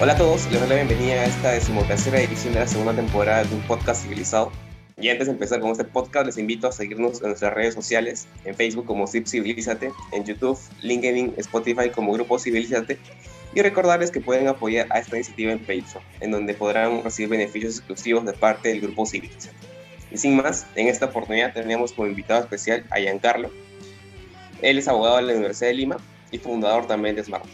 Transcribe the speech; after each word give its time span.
Hola 0.00 0.12
a 0.12 0.16
todos, 0.16 0.48
les 0.52 0.60
doy 0.60 0.68
la 0.68 0.76
bienvenida 0.76 1.14
a 1.14 1.24
esta 1.24 1.50
decimotercera 1.50 2.20
edición 2.20 2.54
de 2.54 2.60
la 2.60 2.68
segunda 2.68 2.94
temporada 2.94 3.42
de 3.42 3.52
un 3.52 3.60
podcast 3.62 4.04
civilizado. 4.04 4.52
Y 4.96 5.08
antes 5.08 5.26
de 5.26 5.32
empezar 5.32 5.58
con 5.58 5.72
este 5.72 5.82
podcast, 5.82 6.24
les 6.24 6.38
invito 6.38 6.68
a 6.68 6.72
seguirnos 6.72 7.20
en 7.20 7.30
nuestras 7.30 7.52
redes 7.52 7.74
sociales, 7.74 8.28
en 8.44 8.54
Facebook 8.54 8.86
como 8.86 9.08
Zip 9.08 9.26
Civilízate, 9.26 9.90
en 10.12 10.24
YouTube, 10.24 10.56
LinkedIn, 10.82 11.34
Spotify 11.38 11.90
como 11.90 12.12
Grupo 12.12 12.38
Civilízate, 12.38 12.96
y 13.52 13.60
recordarles 13.60 14.12
que 14.12 14.20
pueden 14.20 14.46
apoyar 14.46 14.86
a 14.90 15.00
esta 15.00 15.16
iniciativa 15.16 15.50
en 15.50 15.58
Patreon, 15.58 16.04
en 16.20 16.30
donde 16.30 16.54
podrán 16.54 17.02
recibir 17.02 17.30
beneficios 17.30 17.78
exclusivos 17.78 18.24
de 18.24 18.34
parte 18.34 18.68
del 18.68 18.80
Grupo 18.80 19.04
Civilízate. 19.04 19.56
Y 20.12 20.16
sin 20.16 20.36
más, 20.36 20.64
en 20.76 20.86
esta 20.86 21.06
oportunidad 21.06 21.52
tenemos 21.54 21.92
como 21.92 22.06
invitado 22.06 22.40
especial 22.40 22.84
a 22.90 23.00
Giancarlo. 23.00 23.50
Él 24.62 24.78
es 24.78 24.86
abogado 24.86 25.16
de 25.16 25.22
la 25.22 25.32
Universidad 25.32 25.70
de 25.70 25.74
Lima 25.74 25.96
y 26.30 26.38
fundador 26.38 26.86
también 26.86 27.16
de 27.16 27.24
Smart. 27.24 27.44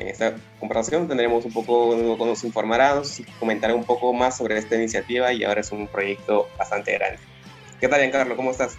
En 0.00 0.08
esta 0.08 0.34
conversación 0.58 1.06
tendremos 1.06 1.44
un 1.44 1.52
poco, 1.52 1.94
nos 1.94 2.42
informará, 2.42 2.94
nos 2.94 3.20
comentará 3.38 3.74
un 3.74 3.84
poco 3.84 4.14
más 4.14 4.38
sobre 4.38 4.56
esta 4.56 4.74
iniciativa 4.74 5.30
y 5.30 5.44
ahora 5.44 5.60
es 5.60 5.70
un 5.72 5.86
proyecto 5.86 6.48
bastante 6.56 6.94
grande. 6.94 7.18
¿Qué 7.78 7.86
tal, 7.86 8.00
Giancarlo? 8.00 8.34
¿Cómo 8.34 8.50
estás? 8.50 8.78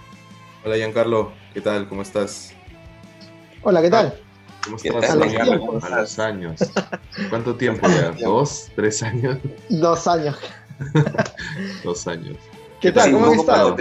Hola, 0.65 0.77
Giancarlo. 0.77 1.31
¿Qué 1.53 1.61
tal? 1.61 1.87
¿Cómo 1.87 2.01
estás? 2.01 2.55
Hola, 3.61 3.83
¿qué 3.83 3.91
tal? 3.91 4.19
¿Cómo 4.65 4.77
estás? 4.77 5.11
A 5.11 6.01
los 6.01 6.17
años. 6.17 6.59
¿Cuánto 7.29 7.55
tiempo 7.55 7.87
ya? 7.87 8.13
¿Dos? 8.19 8.71
¿Tres 8.75 9.03
años? 9.03 9.37
Dos 9.69 10.07
años. 10.07 10.39
Dos 11.83 12.07
años. 12.07 12.37
¿Qué 12.79 12.91
tal? 12.91 13.11
¿Cómo 13.11 13.31
estás? 13.31 13.75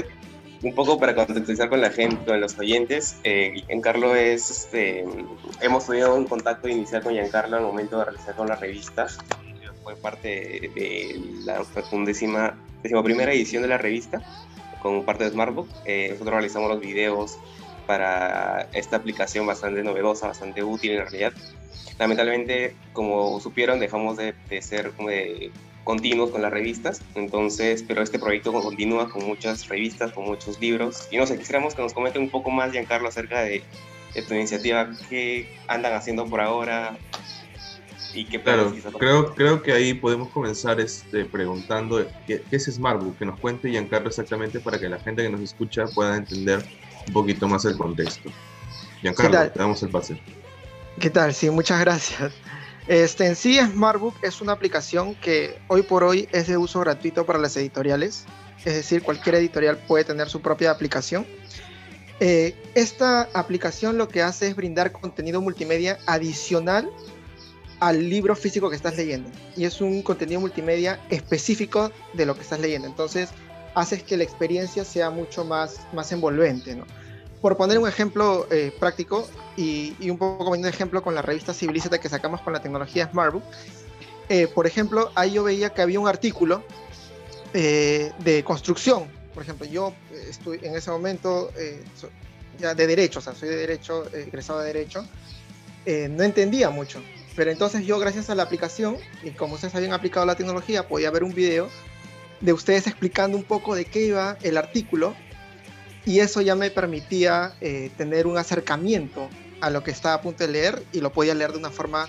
Un 0.62 0.74
poco 0.74 0.98
para 0.98 1.14
contextualizar 1.14 1.68
con 1.68 1.80
la 1.80 1.90
gente, 1.90 2.24
con 2.24 2.40
los 2.40 2.58
oyentes, 2.58 3.18
eh, 3.24 3.62
Giancarlo 3.66 4.14
es, 4.14 4.50
este, 4.50 5.04
hemos 5.60 5.86
tenido 5.86 6.14
un 6.14 6.26
contacto 6.26 6.68
inicial 6.68 7.02
con 7.02 7.14
Giancarlo 7.14 7.56
al 7.56 7.62
momento 7.62 7.98
de 7.98 8.04
realizar 8.04 8.36
con 8.36 8.48
la 8.48 8.56
revista. 8.56 9.06
Fue 9.82 9.96
parte 9.96 10.70
de 10.74 11.18
la 11.44 11.64
undécima, 11.90 12.58
primera 12.82 13.32
edición 13.32 13.62
de 13.62 13.68
la 13.68 13.78
revista, 13.78 14.22
con 14.82 15.04
parte 15.04 15.24
de 15.24 15.30
Smartbook. 15.30 15.68
Eh, 15.86 16.08
nosotros 16.10 16.34
realizamos 16.34 16.68
los 16.68 16.80
videos 16.80 17.38
para 17.86 18.68
esta 18.74 18.96
aplicación 18.96 19.46
bastante 19.46 19.82
novedosa, 19.82 20.26
bastante 20.26 20.62
útil 20.62 20.92
en 20.92 20.98
realidad. 20.98 21.32
Lamentablemente, 21.98 22.76
como 22.92 23.40
supieron, 23.40 23.80
dejamos 23.80 24.18
de, 24.18 24.34
de 24.50 24.60
ser 24.60 24.90
como 24.92 25.08
de 25.08 25.50
continuos 25.90 26.30
con 26.30 26.40
las 26.40 26.52
revistas, 26.52 27.02
entonces, 27.16 27.82
pero 27.82 28.00
este 28.00 28.20
proyecto 28.20 28.52
continúa 28.52 29.10
con 29.10 29.26
muchas 29.26 29.66
revistas, 29.66 30.12
con 30.12 30.24
muchos 30.24 30.60
libros, 30.60 31.08
y 31.10 31.16
no 31.16 31.26
sé, 31.26 31.36
quisiéramos 31.36 31.74
que 31.74 31.82
nos 31.82 31.92
comente 31.94 32.20
un 32.20 32.30
poco 32.30 32.48
más, 32.48 32.70
Giancarlo, 32.70 33.08
acerca 33.08 33.40
de, 33.40 33.64
tu 34.28 34.34
iniciativa, 34.34 34.88
qué 35.08 35.52
andan 35.66 35.94
haciendo 35.94 36.26
por 36.26 36.40
ahora 36.40 36.96
y 38.14 38.24
qué 38.24 38.40
Claro, 38.40 38.72
creo, 39.00 39.34
creo 39.34 39.62
que 39.62 39.72
ahí 39.72 39.92
podemos 39.92 40.28
comenzar 40.28 40.78
este, 40.78 41.24
preguntando 41.24 42.06
¿qué, 42.24 42.40
es 42.52 42.66
Smartbook, 42.66 43.18
que 43.18 43.26
nos 43.26 43.40
cuente 43.40 43.68
Giancarlo 43.68 44.10
exactamente 44.10 44.60
para 44.60 44.78
que 44.78 44.88
la 44.88 45.00
gente 45.00 45.24
que 45.24 45.28
nos 45.28 45.40
escucha 45.40 45.86
pueda 45.92 46.16
entender 46.16 46.64
un 47.08 47.12
poquito 47.12 47.48
más 47.48 47.64
el 47.64 47.76
contexto. 47.76 48.30
Giancarlo, 49.02 49.50
te 49.50 49.58
damos 49.58 49.82
el 49.82 49.88
pase. 49.88 50.20
¿Qué 51.00 51.10
tal? 51.10 51.34
Sí, 51.34 51.50
muchas 51.50 51.80
gracias. 51.80 52.32
Este, 52.90 53.24
en 53.24 53.36
sí, 53.36 53.56
Smartbook 53.56 54.16
es 54.20 54.40
una 54.40 54.50
aplicación 54.50 55.14
que 55.14 55.60
hoy 55.68 55.82
por 55.82 56.02
hoy 56.02 56.28
es 56.32 56.48
de 56.48 56.56
uso 56.56 56.80
gratuito 56.80 57.24
para 57.24 57.38
las 57.38 57.56
editoriales. 57.56 58.24
Es 58.64 58.74
decir, 58.74 59.04
cualquier 59.04 59.36
editorial 59.36 59.78
puede 59.86 60.02
tener 60.02 60.28
su 60.28 60.42
propia 60.42 60.72
aplicación. 60.72 61.24
Eh, 62.18 62.56
esta 62.74 63.28
aplicación 63.32 63.96
lo 63.96 64.08
que 64.08 64.22
hace 64.22 64.48
es 64.48 64.56
brindar 64.56 64.90
contenido 64.90 65.40
multimedia 65.40 66.00
adicional 66.04 66.90
al 67.78 68.10
libro 68.10 68.34
físico 68.34 68.68
que 68.68 68.74
estás 68.74 68.96
leyendo. 68.96 69.30
Y 69.56 69.66
es 69.66 69.80
un 69.80 70.02
contenido 70.02 70.40
multimedia 70.40 70.98
específico 71.10 71.92
de 72.12 72.26
lo 72.26 72.34
que 72.34 72.40
estás 72.40 72.58
leyendo. 72.58 72.88
Entonces, 72.88 73.28
haces 73.76 74.02
que 74.02 74.16
la 74.16 74.24
experiencia 74.24 74.84
sea 74.84 75.10
mucho 75.10 75.44
más, 75.44 75.78
más 75.92 76.10
envolvente. 76.10 76.74
¿no? 76.74 76.86
Por 77.40 77.56
poner 77.56 77.78
un 77.78 77.88
ejemplo 77.88 78.46
eh, 78.50 78.72
práctico 78.78 79.28
y, 79.56 80.10
un 80.10 80.18
poco 80.18 80.44
como 80.44 80.52
un 80.52 80.66
ejemplo 80.66 81.02
con 81.02 81.14
la 81.14 81.22
revista 81.22 81.54
Civilízate 81.54 81.98
que 81.98 82.08
sacamos 82.08 82.40
con 82.42 82.52
la 82.52 82.60
tecnología 82.60 83.08
Smartbook, 83.10 83.42
eh, 84.28 84.46
por 84.46 84.66
ejemplo, 84.66 85.10
ahí 85.14 85.32
yo 85.32 85.44
veía 85.44 85.70
que 85.70 85.82
había 85.82 85.98
un 85.98 86.08
artículo 86.08 86.62
eh, 87.52 88.12
de 88.18 88.44
construcción. 88.44 89.10
Por 89.34 89.42
ejemplo, 89.42 89.66
yo 89.66 89.94
estoy 90.28 90.60
en 90.62 90.76
ese 90.76 90.90
momento 90.90 91.50
ya 92.58 92.74
de 92.74 92.86
derecho, 92.86 93.20
o 93.20 93.22
sea, 93.22 93.34
soy 93.34 93.48
de 93.48 93.56
derecho, 93.56 94.06
egresado 94.12 94.60
de 94.60 94.66
derecho, 94.66 95.06
no 95.86 96.22
entendía 96.24 96.70
mucho. 96.70 97.00
Pero 97.36 97.50
entonces 97.50 97.86
yo, 97.86 97.98
gracias 97.98 98.28
a 98.28 98.34
la 98.34 98.42
aplicación, 98.42 98.96
y 99.22 99.30
como 99.30 99.54
ustedes 99.54 99.74
habían 99.74 99.92
aplicado 99.92 100.26
la 100.26 100.34
tecnología, 100.34 100.86
podía 100.86 101.10
ver 101.10 101.24
un 101.24 101.32
video 101.32 101.68
de 102.40 102.52
ustedes 102.52 102.86
explicando 102.86 103.36
un 103.36 103.44
poco 103.44 103.74
de 103.74 103.84
qué 103.84 104.06
iba 104.06 104.36
el 104.42 104.56
artículo 104.56 105.14
y 106.10 106.18
eso 106.18 106.40
ya 106.40 106.56
me 106.56 106.72
permitía 106.72 107.54
eh, 107.60 107.88
tener 107.96 108.26
un 108.26 108.36
acercamiento 108.36 109.28
a 109.60 109.70
lo 109.70 109.84
que 109.84 109.92
estaba 109.92 110.16
a 110.16 110.20
punto 110.20 110.44
de 110.44 110.50
leer 110.50 110.82
y 110.92 111.00
lo 111.00 111.12
podía 111.12 111.36
leer 111.36 111.52
de 111.52 111.58
una 111.58 111.70
forma 111.70 112.08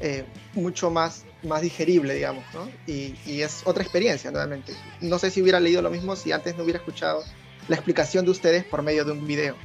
eh, 0.00 0.24
mucho 0.54 0.88
más, 0.88 1.24
más 1.42 1.60
digerible, 1.60 2.14
digamos, 2.14 2.44
¿no? 2.54 2.70
Y, 2.86 3.16
es 3.26 3.62
otra 3.64 3.82
experiencia, 3.82 4.30
nuevamente. 4.30 4.72
No 5.00 5.18
sé 5.18 5.32
si 5.32 5.42
hubiera 5.42 5.58
leído 5.58 5.82
lo 5.82 5.90
mismo 5.90 6.14
si 6.14 6.30
antes 6.30 6.56
no 6.56 6.62
hubiera 6.62 6.78
escuchado 6.78 7.24
la 7.66 7.74
explicación 7.74 8.24
de 8.24 8.30
ustedes 8.30 8.64
por 8.64 8.82
medio 8.82 9.04
de 9.04 9.12
un 9.12 9.26
video. 9.26 9.56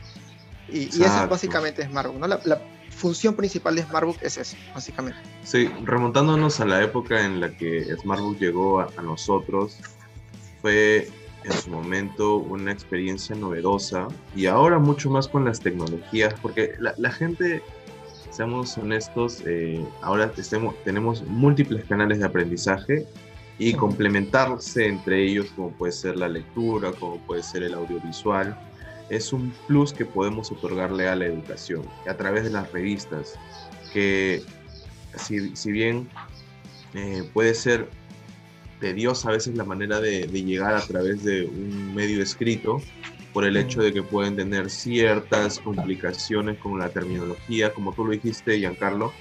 Y, 0.67 0.87
eso 0.87 1.03
es 1.03 1.29
básicamente 1.29 1.85
Smartbook, 1.85 2.17
¿no? 2.17 2.27
La, 2.27 2.61
función 2.89 3.35
principal 3.35 3.75
de 3.75 3.83
Smartbook 3.83 4.17
es 4.23 4.37
eso, 4.37 4.57
básicamente. 4.73 5.19
Sí, 5.43 5.69
remontándonos 5.83 6.59
a 6.59 6.65
la 6.65 6.81
época 6.81 7.23
en 7.23 7.39
la 7.39 7.55
que 7.55 7.85
Smartbook 8.01 8.39
llegó 8.39 8.79
a 8.79 9.01
nosotros, 9.03 9.77
fue 10.61 11.07
en 11.45 11.53
su 11.53 11.69
momento 11.69 12.37
una 12.37 12.71
experiencia 12.71 13.35
novedosa 13.35 14.07
y 14.35 14.47
ahora 14.47 14.79
mucho 14.79 15.09
más 15.09 15.27
con 15.27 15.45
las 15.45 15.59
tecnologías, 15.59 16.33
porque 16.41 16.73
la, 16.79 17.11
gente, 17.11 17.61
seamos 18.31 18.77
honestos, 18.77 19.43
eh, 19.45 19.83
ahora 20.01 20.31
tenemos 20.83 21.23
múltiples 21.27 21.85
canales 21.85 22.19
de 22.19 22.25
aprendizaje 22.25 23.05
y 23.59 23.73
complementarse 23.73 24.87
entre 24.87 25.23
ellos, 25.23 25.47
como 25.55 25.71
puede 25.71 25.93
ser 25.93 26.17
la 26.17 26.27
lectura, 26.27 26.91
como 26.93 27.17
puede 27.19 27.43
ser 27.43 27.63
el 27.63 27.73
audiovisual, 27.75 28.57
es 29.09 29.31
un 29.31 29.53
plus 29.67 29.93
que 29.93 30.03
podemos 30.03 30.51
otorgarle 30.51 31.07
a 31.07 31.15
la 31.15 31.25
educación 31.25 31.83
a 32.07 32.15
través 32.15 32.43
de 32.43 32.49
las 32.49 32.71
revistas, 32.71 33.35
que 33.93 34.41
si, 35.15 35.55
si 35.55 35.71
bien 35.71 36.09
eh, 36.95 37.29
puede 37.33 37.53
ser 37.53 37.87
tediosa 38.79 39.29
a 39.29 39.33
veces 39.33 39.55
la 39.55 39.63
manera 39.63 39.99
de, 39.99 40.27
llegar 40.27 40.75
a 40.75 40.81
través 40.81 41.23
de 41.23 41.45
un 41.45 41.93
medio 41.95 42.21
escrito 42.21 42.81
por 43.33 43.45
el 43.45 43.57
hecho 43.57 43.81
de 43.81 43.91
que 43.91 44.01
pueden 44.01 44.35
tener 44.37 44.69
ciertas 44.69 45.59
complicaciones 45.59 46.57
con 46.59 46.79
la 46.79 46.89
terminología, 46.89 47.73
como 47.73 47.93
tú 47.93 48.05
lo 48.05 48.11
dijiste, 48.11 48.57
Giancarlo. 48.59 49.11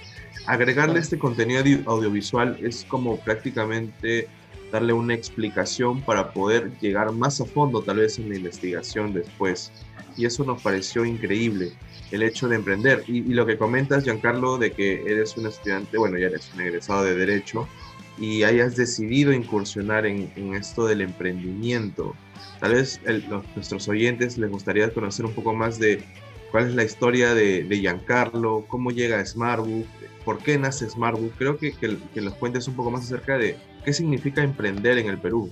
Agregarle 0.47 0.99
este 0.99 1.19
contenido 1.19 1.63
audiovisual 1.85 2.57
es 2.61 2.85
como 2.85 3.19
prácticamente 3.19 4.29
darle 4.71 4.93
una 4.93 5.13
explicación 5.13 6.01
para 6.01 6.31
poder 6.31 6.71
llegar 6.79 7.11
más 7.11 7.41
a 7.41 7.45
fondo 7.45 7.81
tal 7.81 7.97
vez 7.97 8.17
en 8.17 8.29
la 8.29 8.37
investigación 8.37 9.13
después. 9.13 9.71
Y 10.15 10.25
eso 10.25 10.45
nos 10.45 10.61
pareció 10.61 11.03
increíble, 11.03 11.73
el 12.11 12.23
hecho 12.23 12.47
de 12.47 12.55
emprender. 12.55 13.03
Y, 13.07 13.17
y 13.17 13.33
lo 13.33 13.45
que 13.45 13.57
comentas, 13.57 14.05
Giancarlo, 14.05 14.57
de 14.57 14.71
que 14.71 15.01
eres 15.05 15.35
un 15.35 15.47
estudiante, 15.47 15.97
bueno, 15.97 16.17
ya 16.17 16.27
eres 16.27 16.49
un 16.53 16.61
egresado 16.61 17.03
de 17.03 17.15
Derecho, 17.15 17.67
y 18.17 18.43
hayas 18.43 18.75
decidido 18.75 19.33
incursionar 19.33 20.05
en, 20.05 20.55
esto 20.55 20.85
del 20.85 21.01
emprendimiento. 21.01 22.15
Tal 22.59 22.73
vez 22.73 22.99
los, 23.29 23.43
nuestros 23.55 23.87
oyentes 23.87 24.37
les 24.37 24.49
gustaría 24.49 24.93
conocer 24.93 25.25
un 25.25 25.33
poco 25.33 25.53
más 25.53 25.79
de 25.79 26.03
cuál 26.51 26.69
es 26.69 26.75
la 26.75 26.83
historia 26.83 27.33
de, 27.33 27.63
de 27.63 27.77
Giancarlo, 27.79 28.65
cómo 28.67 28.91
llega 28.91 29.19
a 29.19 29.25
Smartbook, 29.25 29.87
por 30.23 30.39
qué 30.39 30.57
nace 30.57 30.89
Smartbook. 30.89 31.33
Creo 31.37 31.57
que, 31.57 31.73
que, 31.73 31.97
que 32.13 32.21
los 32.21 32.33
cuentes 32.35 32.67
un 32.67 32.75
poco 32.75 32.91
más 32.91 33.03
acerca 33.03 33.37
de 33.37 33.57
qué 33.83 33.93
significa 33.93 34.41
emprender 34.41 34.97
en 34.97 35.07
el 35.07 35.17
Perú. 35.17 35.51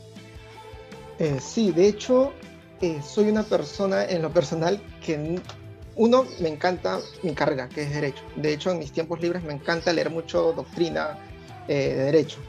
Eh, 1.19 1.37
sí, 1.39 1.71
de 1.71 1.87
hecho, 1.87 2.33
eh, 2.81 2.99
soy 3.03 3.29
una 3.29 3.43
persona 3.43 4.05
en 4.05 4.21
lo 4.21 4.31
personal 4.31 4.81
que 5.05 5.39
uno 5.95 6.25
me 6.39 6.49
encanta 6.49 6.99
mi 7.21 7.33
carrera, 7.33 7.69
que 7.69 7.83
es 7.83 7.93
derecho. 7.93 8.23
De 8.35 8.53
hecho, 8.53 8.71
en 8.71 8.79
mis 8.79 8.91
tiempos 8.91 9.21
libres 9.21 9.43
me 9.43 9.53
encanta 9.53 9.93
leer 9.93 10.09
mucho 10.09 10.53
doctrina 10.53 11.17
eh, 11.67 11.93
de 11.95 12.03
derecho. 12.05 12.39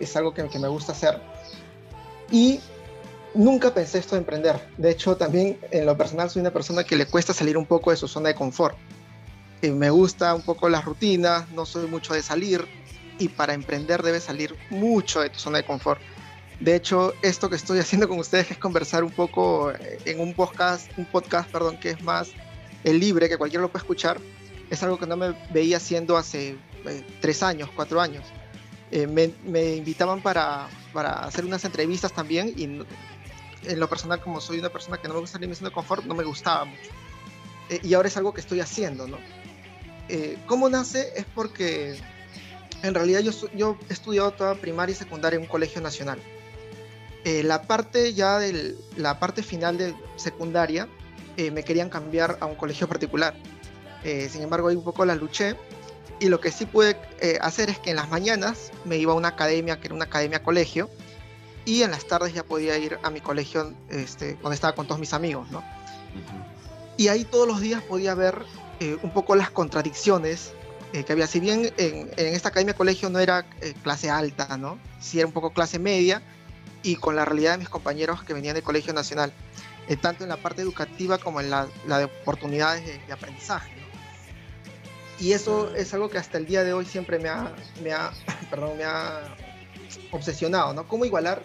Es, 0.00 0.16
algo 0.16 0.32
que, 0.32 0.42
me 0.58 0.68
gusta 0.68 0.92
hacer. 0.92 1.20
Y 2.30 2.60
nunca 3.34 3.72
pensé 3.74 3.98
esto 3.98 4.14
de 4.14 4.20
emprender. 4.20 4.60
De 4.76 4.90
hecho, 4.90 5.16
también 5.16 5.58
en 5.70 5.86
lo 5.86 5.96
personal 5.96 6.30
soy 6.30 6.40
una 6.40 6.52
persona 6.52 6.84
que 6.84 6.96
le 6.96 7.06
cuesta 7.06 7.32
salir 7.32 7.56
un 7.56 7.66
poco 7.66 7.90
de 7.90 7.96
su 7.96 8.08
zona 8.08 8.28
de 8.28 8.34
confort. 8.34 8.76
Y 9.62 9.70
me 9.70 9.90
gusta 9.90 10.34
un 10.34 10.42
poco 10.42 10.68
las 10.68 10.84
rutinas, 10.84 11.50
no 11.50 11.66
soy 11.66 11.86
mucho 11.86 12.14
de 12.14 12.22
salir 12.22 12.66
y 13.18 13.28
para 13.28 13.54
emprender 13.54 14.02
debes 14.02 14.24
salir 14.24 14.54
mucho 14.70 15.20
de 15.20 15.30
tu 15.30 15.38
zona 15.38 15.58
de 15.58 15.64
confort. 15.64 16.00
De 16.60 16.74
hecho, 16.74 17.12
esto 17.22 17.48
que 17.50 17.56
estoy 17.56 17.78
haciendo 17.80 18.08
con 18.08 18.18
ustedes 18.18 18.50
es 18.50 18.58
conversar 18.58 19.04
un 19.04 19.10
poco 19.10 19.72
eh, 19.72 19.98
en 20.04 20.20
un 20.20 20.34
podcast, 20.34 20.90
un 20.96 21.06
podcast, 21.06 21.50
perdón, 21.50 21.78
que 21.78 21.90
es 21.90 22.02
más 22.02 22.30
el 22.84 23.00
libre, 23.00 23.28
que 23.28 23.36
cualquiera 23.36 23.62
lo 23.62 23.70
puede 23.70 23.82
escuchar. 23.82 24.18
Es 24.70 24.82
algo 24.82 24.98
que 24.98 25.06
no 25.06 25.16
me 25.16 25.34
veía 25.52 25.76
haciendo 25.76 26.16
hace 26.16 26.56
eh, 26.86 27.06
tres 27.20 27.42
años, 27.42 27.70
cuatro 27.74 28.00
años. 28.00 28.24
Eh, 28.90 29.06
me, 29.06 29.74
invitaban 29.74 30.22
para, 30.22 30.68
para, 30.92 31.24
hacer 31.24 31.44
unas 31.44 31.64
entrevistas 31.64 32.12
también 32.12 32.52
y 32.56 32.64
en 32.64 33.80
lo 33.80 33.88
personal, 33.88 34.20
como 34.20 34.40
soy 34.40 34.60
una 34.60 34.68
persona 34.68 34.98
que 34.98 35.08
no 35.08 35.14
me 35.14 35.20
gusta 35.20 35.38
salir 35.38 35.54
de 35.56 35.70
confort, 35.72 36.04
no 36.04 36.14
me 36.14 36.22
gustaba 36.22 36.64
mucho. 36.66 36.90
Eh, 37.68 37.80
y 37.82 37.94
ahora 37.94 38.06
es 38.06 38.16
algo 38.16 38.32
que 38.32 38.40
estoy 38.40 38.60
haciendo, 38.60 39.08
¿no? 39.08 39.18
Eh, 40.08 40.38
¿Cómo 40.46 40.68
nace? 40.68 41.12
Es 41.16 41.24
porque 41.34 41.98
en 42.84 42.94
realidad 42.94 43.20
yo, 43.20 43.32
yo 43.56 43.76
he 43.88 43.92
estudiado 43.92 44.30
toda 44.30 44.54
primaria 44.54 44.92
y 44.92 44.96
secundaria 44.96 45.36
en 45.36 45.42
un 45.42 45.48
colegio 45.48 45.80
nacional. 45.80 46.20
la 47.24 47.62
parte 47.62 48.14
ya 48.14 48.38
de 48.38 48.76
la 48.96 49.18
parte 49.18 49.42
final 49.42 49.76
de 49.78 49.96
secundaria 50.14 50.86
me 51.36 51.64
querían 51.64 51.90
cambiar 51.90 52.38
a 52.40 52.46
un 52.46 52.54
colegio 52.54 52.86
particular. 52.86 53.34
sin 54.04 54.42
embargo, 54.42 54.68
ahí 54.68 54.76
un 54.76 54.84
poco 54.84 55.04
la 55.04 55.16
luché 55.16 55.56
y 56.18 56.28
lo 56.28 56.40
que 56.40 56.50
sí 56.50 56.66
pude 56.66 56.96
eh, 57.20 57.38
hacer 57.40 57.70
es 57.70 57.78
que 57.78 57.90
en 57.90 57.96
las 57.96 58.08
mañanas 58.08 58.70
me 58.84 58.96
iba 58.96 59.12
a 59.12 59.16
una 59.16 59.28
academia, 59.28 59.78
que 59.78 59.88
era 59.88 59.94
una 59.94 60.04
academia 60.04 60.42
colegio, 60.42 60.88
y 61.64 61.82
en 61.82 61.90
las 61.90 62.06
tardes 62.06 62.32
ya 62.32 62.44
podía 62.44 62.78
ir 62.78 62.98
a 63.02 63.10
mi 63.10 63.20
colegio 63.20 63.72
este, 63.90 64.34
donde 64.34 64.54
estaba 64.54 64.74
con 64.74 64.86
todos 64.86 65.00
mis 65.00 65.12
amigos, 65.12 65.50
¿no? 65.50 65.62
Y 66.96 67.08
ahí 67.08 67.24
todos 67.24 67.46
los 67.46 67.60
días 67.60 67.82
podía 67.82 68.14
ver 68.14 68.42
eh, 68.80 68.96
un 69.02 69.12
poco 69.12 69.36
las 69.36 69.50
contradicciones 69.50 70.52
eh, 70.92 71.04
que 71.04 71.12
había. 71.12 71.26
Si 71.26 71.40
bien 71.40 71.72
en, 71.76 72.10
en, 72.16 72.34
esta 72.34 72.48
academia 72.48 72.74
colegio 72.74 73.10
no 73.10 73.18
era 73.18 73.44
clase 73.82 74.08
alta, 74.08 74.56
¿no? 74.56 74.78
Sí 75.00 75.18
era 75.18 75.26
un 75.26 75.32
poco 75.32 75.52
clase 75.52 75.78
media, 75.78 76.22
y 76.82 76.96
con 76.96 77.16
la 77.16 77.24
realidad 77.24 77.52
de 77.52 77.58
mis 77.58 77.68
compañeros 77.68 78.22
que 78.22 78.32
venían 78.32 78.54
del 78.54 78.62
Colegio 78.62 78.92
Nacional, 78.92 79.32
tanto 80.00 80.22
en 80.22 80.30
la 80.30 80.36
parte 80.36 80.62
educativa 80.62 81.18
como 81.18 81.40
en 81.40 81.50
la, 81.50 81.68
la 81.86 81.98
de 81.98 82.04
oportunidades 82.04 82.86
de, 82.86 82.98
de 83.06 83.12
aprendizaje. 83.12 83.74
¿no? 83.76 83.85
Y 85.18 85.32
eso 85.32 85.74
es 85.74 85.94
algo 85.94 86.10
que 86.10 86.18
hasta 86.18 86.38
el 86.38 86.46
día 86.46 86.62
de 86.62 86.72
hoy 86.72 86.84
siempre 86.84 87.18
me 87.18 87.28
ha, 87.28 87.54
me 87.82 87.92
ha, 87.92 88.12
perdón, 88.50 88.76
me 88.76 88.84
ha 88.84 89.36
obsesionado, 90.10 90.74
¿no? 90.74 90.86
¿Cómo 90.86 91.04
igualar 91.04 91.42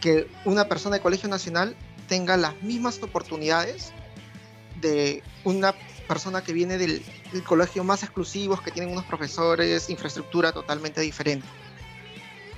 que 0.00 0.28
una 0.44 0.68
persona 0.68 0.96
de 0.96 1.02
colegio 1.02 1.28
nacional 1.28 1.76
tenga 2.08 2.36
las 2.36 2.60
mismas 2.62 3.02
oportunidades 3.02 3.92
de 4.80 5.22
una 5.44 5.74
persona 6.08 6.42
que 6.42 6.52
viene 6.52 6.76
del, 6.78 7.04
del 7.32 7.42
colegio 7.44 7.84
más 7.84 8.02
exclusivos, 8.02 8.60
que 8.62 8.70
tienen 8.70 8.92
unos 8.92 9.04
profesores, 9.04 9.88
infraestructura 9.90 10.52
totalmente 10.52 11.00
diferente? 11.00 11.46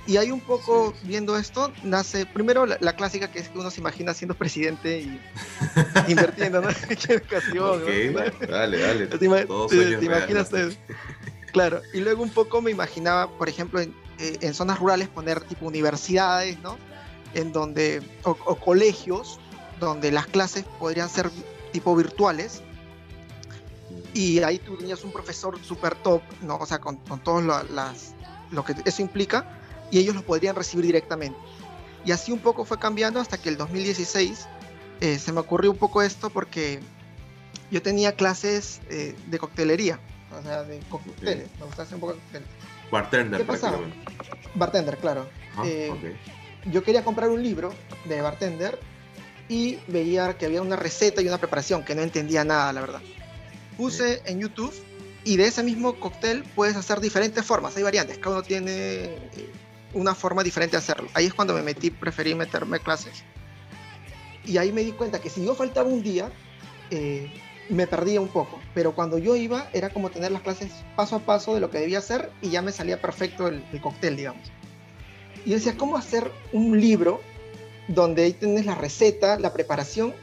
Y 0.07 0.17
ahí 0.17 0.31
un 0.31 0.39
poco 0.39 0.93
viendo 1.03 1.35
esto, 1.35 1.71
nace 1.83 2.27
primero 2.27 2.65
la, 2.67 2.93
clásica 2.95 3.31
que 3.31 3.39
es 3.39 3.49
que 3.49 3.57
uno 3.57 3.71
se 3.71 3.79
imagina 3.79 4.13
siendo 4.13 4.35
presidente 4.35 4.99
y 4.99 5.19
invirtiendo 6.07 6.61
¿no? 6.61 6.69
educación. 7.09 7.81
Dale, 8.47 8.79
dale. 8.79 9.07
Te, 9.07 9.17
te, 9.17 10.05
imaginas 10.05 10.49
Claro, 11.51 11.81
y 11.93 12.01
luego 12.01 12.21
un 12.21 12.29
poco 12.29 12.61
me 12.61 12.69
imaginaba, 12.69 13.29
por 13.37 13.49
ejemplo, 13.49 13.79
en, 13.79 13.95
eh, 14.19 14.37
en, 14.41 14.53
zonas 14.53 14.77
rurales 14.77 15.07
poner 15.07 15.41
tipo 15.41 15.65
universidades, 15.65 16.59
¿no? 16.59 16.77
En 17.33 17.51
donde, 17.51 18.03
o, 18.23 18.35
colegios, 18.35 19.39
donde 19.79 20.11
las 20.11 20.27
clases 20.27 20.65
podrían 20.79 21.09
ser 21.09 21.31
tipo 21.71 21.95
virtuales. 21.95 22.61
Y 24.13 24.43
ahí 24.43 24.59
tú 24.59 24.77
tenías 24.77 25.03
un 25.03 25.11
profesor 25.11 25.57
súper 25.63 25.95
top, 25.95 26.21
¿no? 26.41 26.57
O 26.57 26.65
sea, 26.65 26.79
con, 26.79 26.97
con 26.97 27.23
todo 27.23 27.41
las, 27.41 28.13
lo 28.51 28.63
que 28.63 28.75
eso 28.85 29.01
implica 29.01 29.64
y 29.91 29.99
ellos 29.99 30.15
los 30.15 30.23
podrían 30.23 30.55
recibir 30.55 30.85
directamente. 30.85 31.37
Y 32.05 32.11
así 32.11 32.31
un 32.31 32.39
poco 32.39 32.65
fue 32.65 32.77
cambiando 32.77 33.19
hasta 33.19 33.37
que 33.37 33.49
el 33.49 33.57
2016 33.57 34.47
eh, 35.01 35.19
se 35.19 35.31
me 35.31 35.39
ocurrió 35.39 35.71
un 35.71 35.77
poco 35.77 36.01
esto 36.01 36.29
porque 36.29 36.79
yo 37.71 37.81
tenía 37.81 38.13
clases 38.13 38.81
eh, 38.89 39.15
de 39.27 39.39
coctelería, 39.39 39.99
o 40.37 40.41
sea, 40.43 40.63
de 40.63 40.79
cócteles, 40.89 41.49
me 41.59 41.65
gusta 41.65 41.83
hacer 41.83 41.95
un 41.95 42.01
poco 42.01 42.13
de 42.13 42.19
cócteles. 42.19 42.47
Bartender. 42.91 43.41
¿Qué 43.41 43.45
pasaba? 43.45 43.79
Bartender, 44.53 44.97
claro. 44.97 45.27
Ah, 45.57 45.63
eh, 45.65 46.15
yo 46.71 46.83
quería 46.83 47.03
comprar 47.03 47.29
un 47.29 47.41
libro 47.41 47.73
de 48.05 48.21
bartender 48.21 48.79
y 49.49 49.79
veía 49.87 50.37
que 50.37 50.45
había 50.45 50.61
una 50.61 50.75
receta 50.75 51.21
y 51.21 51.27
una 51.27 51.37
preparación 51.37 51.83
que 51.83 51.95
no 51.95 52.01
entendía 52.01 52.43
nada, 52.43 52.71
la 52.73 52.81
verdad. 52.81 53.01
Puse 53.77 54.21
en 54.25 54.39
YouTube 54.39 54.73
y 55.23 55.37
de 55.37 55.47
ese 55.47 55.63
mismo 55.63 55.99
cóctel 55.99 56.43
puedes 56.55 56.75
hacer 56.75 56.99
diferentes 56.99 57.43
formas, 57.43 57.75
hay 57.75 57.83
variantes, 57.83 58.17
cada 58.17 58.37
uno 58.37 58.43
tiene 58.43 59.17
una 59.95 60.13
forma 60.13 60.43
diferente 60.43 60.73
de 60.73 60.79
hacerlo. 60.79 61.09
Ahí 61.13 61.25
es 61.25 61.33
cuando 61.33 61.53
me 61.53 61.63
metí, 61.63 61.89
preferí 61.89 62.35
meterme 62.35 62.79
clases. 62.79 63.23
Y 64.43 64.57
ahí 64.57 64.71
me 64.71 64.83
di 64.83 64.91
cuenta 64.91 65.19
que 65.19 65.29
si 65.29 65.43
yo 65.43 65.55
faltaba 65.55 65.89
un 65.89 66.03
día, 66.03 66.31
eh, 66.91 67.31
me 67.69 67.87
perdía 67.87 68.21
un 68.21 68.27
poco. 68.27 68.59
Pero 68.75 68.93
cuando 68.93 69.17
yo 69.17 69.35
iba, 69.35 69.67
era 69.73 69.89
como 69.89 70.11
tener 70.11 70.31
las 70.31 70.41
clases 70.41 70.71
paso 70.95 71.15
a 71.15 71.19
paso 71.19 71.55
de 71.55 71.61
lo 71.61 71.71
que 71.71 71.79
debía 71.79 71.99
hacer 71.99 72.29
y 72.41 72.49
ya 72.49 72.61
me 72.61 72.71
salía 72.71 73.01
perfecto 73.01 73.47
el, 73.47 73.63
cóctel, 73.81 74.17
digamos. 74.17 74.51
Y 75.45 75.51
yo 75.51 75.55
decía, 75.55 75.77
¿cómo 75.77 75.97
hacer 75.97 76.29
un 76.51 76.79
libro 76.79 77.21
donde 77.87 78.23
ahí 78.23 78.33
tienes 78.33 78.65
la 78.65 78.75
receta, 78.75 79.39
la 79.39 79.53
preparación 79.53 80.13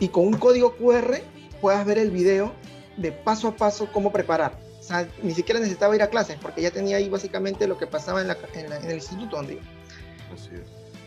y 0.00 0.08
con 0.08 0.26
un 0.26 0.34
código 0.34 0.76
QR 0.76 1.20
puedas 1.60 1.84
ver 1.86 1.98
el 1.98 2.10
video 2.10 2.52
de 2.96 3.10
paso 3.10 3.48
a 3.48 3.56
paso 3.56 3.88
cómo 3.90 4.12
preparar? 4.12 4.67
Ni 5.22 5.34
siquiera 5.34 5.60
necesitaba 5.60 5.94
ir 5.94 6.02
a 6.02 6.08
clases 6.08 6.36
porque 6.40 6.62
ya 6.62 6.70
tenía 6.70 6.96
ahí 6.96 7.08
básicamente 7.08 7.66
lo 7.66 7.78
que 7.78 7.86
pasaba 7.86 8.22
en, 8.22 8.30
el 8.30 8.94
instituto 8.94 9.36
donde 9.36 9.60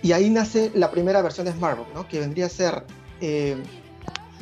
Y 0.01 0.11
ahí 0.11 0.29
nace 0.29 0.71
la 0.73 0.91
primera 0.91 1.21
versión 1.21 1.45
de 1.45 1.53
Smartbook, 1.53 1.93
¿no? 1.93 2.07
que 2.07 2.19
vendría 2.19 2.45
a 2.45 2.49
ser 2.49 2.83
eh, 3.21 3.57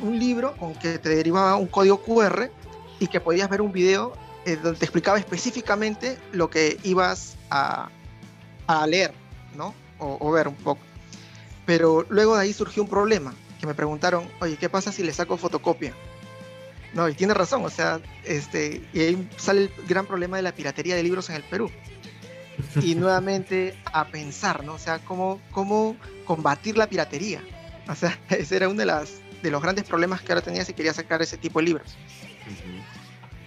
un 0.00 0.18
libro 0.18 0.56
con 0.56 0.74
que 0.74 0.98
te 0.98 1.10
derivaba 1.10 1.56
un 1.56 1.66
código 1.66 2.02
QR 2.02 2.50
y 2.98 3.06
que 3.06 3.20
podías 3.20 3.48
ver 3.48 3.60
un 3.60 3.72
video 3.72 4.12
eh, 4.44 4.56
donde 4.56 4.78
te 4.78 4.84
explicaba 4.84 5.18
específicamente 5.18 6.18
lo 6.32 6.48
que 6.48 6.78
ibas 6.82 7.36
a, 7.50 7.90
a 8.66 8.86
leer, 8.86 9.12
¿no? 9.54 9.74
O, 9.98 10.16
o, 10.20 10.30
ver 10.30 10.48
un 10.48 10.54
poco. 10.54 10.80
Pero 11.66 12.06
luego 12.08 12.36
de 12.36 12.42
ahí 12.42 12.52
surgió 12.52 12.82
un 12.82 12.88
problema, 12.88 13.34
que 13.58 13.66
me 13.66 13.74
preguntaron, 13.74 14.26
oye, 14.40 14.56
¿qué 14.56 14.70
pasa 14.70 14.92
si 14.92 15.02
le 15.02 15.12
saco 15.12 15.36
fotocopia? 15.36 15.94
No, 16.92 17.08
y 17.08 17.14
tiene 17.14 17.34
razón, 17.34 17.64
o 17.64 17.70
sea, 17.70 18.00
este, 18.24 18.82
y 18.92 19.00
ahí 19.00 19.28
sale 19.36 19.62
el 19.62 19.70
gran 19.86 20.06
problema 20.06 20.36
de 20.36 20.42
la 20.42 20.52
piratería 20.52 20.96
de 20.96 21.02
libros 21.02 21.30
en 21.30 21.36
el 21.36 21.44
Perú. 21.44 21.70
Y 22.82 22.94
nuevamente 22.96 23.78
a 23.92 24.06
pensar, 24.08 24.64
¿no? 24.64 24.74
O 24.74 24.78
sea, 24.78 24.98
cómo, 24.98 25.40
cómo 25.52 25.96
combatir 26.24 26.76
la 26.76 26.88
piratería. 26.88 27.42
O 27.88 27.94
sea, 27.94 28.18
ese 28.28 28.56
era 28.56 28.68
uno 28.68 28.80
de, 28.80 28.86
las, 28.86 29.20
de 29.42 29.50
los 29.50 29.62
grandes 29.62 29.84
problemas 29.84 30.20
que 30.20 30.32
ahora 30.32 30.42
tenía 30.42 30.64
si 30.64 30.74
quería 30.74 30.92
sacar 30.92 31.22
ese 31.22 31.36
tipo 31.36 31.60
de 31.60 31.66
libros. 31.66 31.96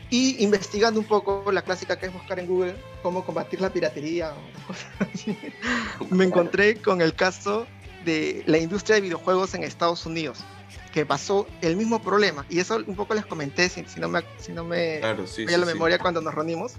Y 0.10 0.42
investigando 0.44 1.00
un 1.00 1.08
poco 1.08 1.52
la 1.52 1.64
clásica 1.64 1.98
que 1.98 2.06
es 2.06 2.14
buscar 2.14 2.40
en 2.40 2.48
Google 2.48 2.76
cómo 3.02 3.26
combatir 3.26 3.60
la 3.60 3.72
piratería 3.72 4.32
o 4.32 4.68
cosas 4.68 4.86
así, 5.14 5.38
me 6.12 6.24
encontré 6.24 6.76
con 6.78 7.02
el 7.02 7.14
caso 7.16 7.66
de 8.06 8.44
la 8.46 8.60
industria 8.60 8.96
de 8.96 9.02
videojuegos 9.02 9.54
en 9.56 9.64
Estados 9.64 10.06
Unidos 10.06 10.46
que 10.94 11.06
pasó 11.06 11.48
el 11.62 11.76
mismo 11.76 12.02
problema. 12.02 12.46
Y 12.50 12.60
eso 12.60 12.78
un 12.78 12.96
poco 12.96 13.16
les 13.16 13.26
comenté, 13.26 13.68
si, 13.68 13.84
si 13.86 14.00
no 14.00 14.08
me, 14.08 14.22
si 14.38 14.52
no 14.52 14.64
me 14.64 15.00
claro, 15.00 15.26
a 15.26 15.58
la 15.58 15.66
memoria 15.66 15.98
cuando 15.98 16.22
nos 16.22 16.34
reunimos. 16.34 16.74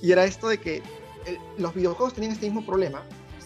Y 0.00 0.12
era 0.12 0.24
esto 0.24 0.48
de 0.48 0.58
que 0.58 0.82
los 1.58 1.74
videojuegos 1.74 2.14
tenían 2.14 2.32
este 2.32 2.46
mismo 2.46 2.64
problema. 2.64 3.02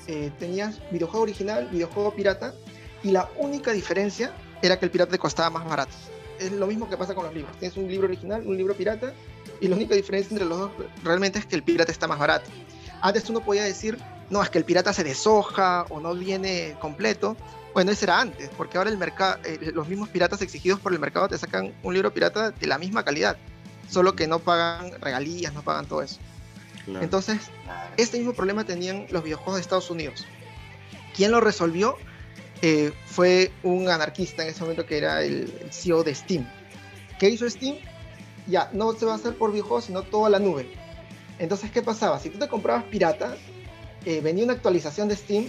Eh, 0.06 0.30
tenías 0.38 0.80
videojuego 0.90 1.22
original, 1.22 1.68
videojuego 1.70 2.14
pirata, 2.14 2.54
y 3.02 3.10
la 3.10 3.30
única 3.38 3.72
diferencia 3.72 4.32
era 4.62 4.78
que 4.78 4.84
el 4.84 4.90
pirata 4.90 5.12
te 5.12 5.18
costaba 5.18 5.50
más 5.50 5.66
barato. 5.66 5.92
Es 6.38 6.52
lo 6.52 6.66
mismo 6.66 6.88
que 6.88 6.96
pasa 6.96 7.14
con 7.14 7.24
los 7.24 7.34
libros. 7.34 7.56
Tienes 7.58 7.76
un 7.76 7.88
libro 7.88 8.06
original, 8.06 8.46
un 8.46 8.56
libro 8.56 8.74
pirata, 8.74 9.14
y 9.60 9.68
la 9.68 9.76
única 9.76 9.94
diferencia 9.94 10.34
entre 10.34 10.46
los 10.46 10.58
dos 10.58 10.70
realmente 11.02 11.38
es 11.38 11.46
que 11.46 11.56
el 11.56 11.62
pirata 11.62 11.90
está 11.90 12.06
más 12.06 12.18
barato. 12.18 12.50
Antes 13.00 13.28
uno 13.30 13.40
podía 13.40 13.64
decir, 13.64 13.98
no, 14.28 14.42
es 14.42 14.50
que 14.50 14.58
el 14.58 14.64
pirata 14.64 14.92
se 14.92 15.04
deshoja 15.04 15.84
o 15.88 16.00
no 16.00 16.14
viene 16.14 16.76
completo, 16.80 17.36
bueno, 17.78 17.92
eso 17.92 18.06
era 18.06 18.20
antes, 18.20 18.50
porque 18.56 18.76
ahora 18.76 18.90
el 18.90 18.98
mercado, 18.98 19.38
eh, 19.44 19.70
los 19.72 19.86
mismos 19.86 20.08
piratas 20.08 20.42
exigidos 20.42 20.80
por 20.80 20.92
el 20.92 20.98
mercado 20.98 21.28
te 21.28 21.38
sacan 21.38 21.72
un 21.84 21.94
libro 21.94 22.12
pirata 22.12 22.50
de 22.50 22.66
la 22.66 22.76
misma 22.76 23.04
calidad, 23.04 23.36
solo 23.88 24.16
que 24.16 24.26
no 24.26 24.40
pagan 24.40 25.00
regalías, 25.00 25.54
no 25.54 25.62
pagan 25.62 25.86
todo 25.86 26.02
eso. 26.02 26.18
Entonces, 27.00 27.38
este 27.96 28.18
mismo 28.18 28.32
problema 28.32 28.64
tenían 28.64 29.06
los 29.10 29.22
videojuegos 29.22 29.54
de 29.54 29.60
Estados 29.60 29.90
Unidos. 29.90 30.26
¿Quién 31.14 31.30
lo 31.30 31.40
resolvió? 31.40 31.94
Eh, 32.62 32.92
fue 33.06 33.52
un 33.62 33.88
anarquista 33.88 34.42
en 34.42 34.48
ese 34.48 34.60
momento 34.62 34.84
que 34.84 34.98
era 34.98 35.22
el, 35.22 35.48
CEO 35.70 36.02
de 36.02 36.16
Steam. 36.16 36.50
¿Qué 37.20 37.30
hizo 37.30 37.48
Steam? 37.48 37.76
Ya, 38.48 38.70
no 38.72 38.92
se 38.94 39.06
va 39.06 39.12
a 39.12 39.14
hacer 39.14 39.36
por 39.36 39.52
videojuegos, 39.52 39.84
sino 39.84 40.02
toda 40.02 40.30
la 40.30 40.40
nube. 40.40 40.68
Entonces, 41.38 41.70
¿qué 41.70 41.80
pasaba? 41.80 42.18
Si 42.18 42.28
tú 42.28 42.40
te 42.40 42.48
comprabas 42.48 42.82
pirata, 42.90 43.36
eh, 44.04 44.20
venía 44.20 44.42
una 44.42 44.54
actualización 44.54 45.06
de 45.06 45.14
Steam 45.14 45.48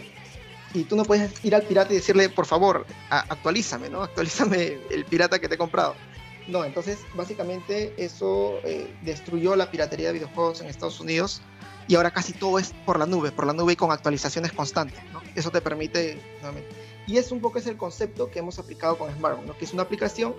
y 0.73 0.83
tú 0.83 0.95
no 0.95 1.03
puedes 1.03 1.43
ir 1.43 1.55
al 1.55 1.63
pirata 1.63 1.93
y 1.93 1.97
decirle, 1.97 2.29
por 2.29 2.45
favor, 2.45 2.85
actualízame, 3.09 3.89
¿no? 3.89 4.03
Actualízame 4.03 4.77
el 4.89 5.05
pirata 5.05 5.39
que 5.39 5.47
te 5.47 5.55
he 5.55 5.57
comprado. 5.57 5.95
No, 6.47 6.65
entonces 6.65 6.99
básicamente 7.15 7.93
eso 7.97 8.57
eh, 8.63 8.93
destruyó 9.03 9.55
la 9.55 9.69
piratería 9.69 10.07
de 10.07 10.13
videojuegos 10.13 10.61
en 10.61 10.67
Estados 10.67 10.99
Unidos 10.99 11.41
y 11.87 11.95
ahora 11.95 12.11
casi 12.11 12.33
todo 12.33 12.59
es 12.59 12.73
por 12.85 12.99
la 12.99 13.05
nube, 13.05 13.31
por 13.31 13.45
la 13.45 13.53
nube 13.53 13.73
y 13.73 13.75
con 13.75 13.91
actualizaciones 13.91 14.51
constantes, 14.51 14.99
¿no? 15.11 15.21
Eso 15.35 15.51
te 15.51 15.61
permite, 15.61 16.19
nuevamente. 16.41 16.69
Y 17.07 17.17
es 17.17 17.31
un 17.31 17.39
poco 17.39 17.59
es 17.59 17.67
el 17.67 17.77
concepto 17.77 18.29
que 18.29 18.39
hemos 18.39 18.59
aplicado 18.59 18.97
con 18.97 19.13
Smartphone, 19.15 19.47
¿no? 19.47 19.57
Que 19.57 19.65
es 19.65 19.73
una 19.73 19.83
aplicación 19.83 20.35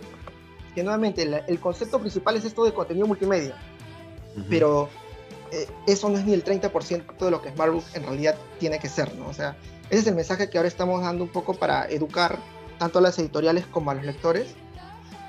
que 0.75 0.83
nuevamente 0.83 1.23
el 1.23 1.61
concepto 1.61 1.99
principal 1.99 2.37
es 2.37 2.45
esto 2.45 2.65
de 2.65 2.73
contenido 2.73 3.07
multimedia, 3.07 3.57
pero 4.49 4.89
eh, 5.51 5.67
eso 5.89 6.09
no 6.09 6.19
es 6.19 6.25
ni 6.25 6.33
el 6.33 6.45
30% 6.45 7.19
de 7.19 7.31
lo 7.31 7.43
que 7.43 7.51
Smartbook 7.51 7.85
en 7.95 8.05
realidad 8.05 8.37
tiene 8.61 8.79
que 8.79 8.89
ser, 8.89 9.15
¿no? 9.17 9.29
O 9.29 9.35
sea, 9.35 9.57
ese 9.91 10.01
es 10.01 10.07
el 10.07 10.15
mensaje 10.15 10.49
que 10.49 10.59
ahora 10.59 10.69
estamos 10.69 11.03
dando 11.03 11.25
un 11.25 11.31
poco 11.31 11.55
para 11.55 11.89
educar 11.89 12.39
tanto 12.79 12.99
a 12.99 13.03
las 13.03 13.19
editoriales 13.19 13.67
como 13.67 13.91
a 13.91 13.95
los 13.95 14.05
lectores, 14.05 14.55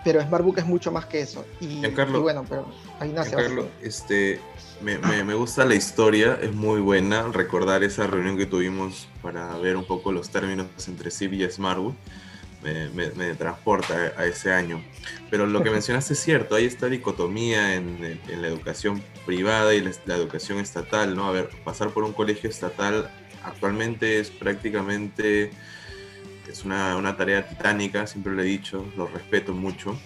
pero 0.04 0.22
Smartbook 0.22 0.60
es 0.60 0.66
mucho 0.66 0.92
más 0.92 1.06
que 1.06 1.22
eso. 1.22 1.46
Y, 1.60 1.86
bueno, 2.22 2.46
pero 2.48 2.66
ahí 3.00 3.12
nace. 3.12 3.36
Carlos, 3.36 3.66
este, 3.82 4.40
me, 4.82 4.98
me, 4.98 5.34
gusta 5.34 5.66
la 5.66 5.76
historia, 5.76 6.40
es 6.42 6.54
muy 6.54 6.80
buena 6.80 7.24
recordar 7.24 7.84
esa 7.84 8.08
reunión 8.08 8.38
que 8.38 8.46
tuvimos 8.46 9.08
para 9.22 9.58
ver 9.58 9.76
un 9.76 9.86
poco 9.86 10.12
los 10.12 10.30
términos 10.30 10.68
entre 10.88 11.12
CIV 11.12 11.34
y 11.34 11.50
Smartbook 11.52 11.96
me, 12.64 13.36
transporta 13.36 14.14
a 14.18 14.26
ese 14.26 14.52
año. 14.54 14.84
Pero 15.30 15.46
lo 15.46 15.64
que 15.64 15.70
mencionaste 15.72 16.14
es 16.14 16.20
cierto, 16.20 16.56
hay 16.56 16.66
esta 16.66 16.88
dicotomía 16.88 17.76
en, 17.76 18.20
la 18.28 18.48
educación 18.48 19.04
privada 19.26 19.74
y 19.74 19.82
la, 19.82 20.16
educación 20.16 20.60
estatal, 20.60 21.16
¿no? 21.16 21.28
A 21.28 21.32
ver, 21.32 21.50
pasar 21.64 21.90
por 21.90 22.04
un 22.04 22.14
colegio 22.14 22.50
estatal 22.50 23.10
actualmente 23.44 24.20
es 24.20 24.30
prácticamente, 24.30 25.52
es 26.50 26.66
una, 26.66 26.98
una 26.98 27.16
tarea 27.18 27.48
titánica, 27.48 28.08
siempre 28.08 28.34
lo 28.34 28.42
he 28.42 28.46
dicho, 28.46 28.86
lo 28.96 29.08
respeto 29.08 29.54
mucho, 29.54 30.00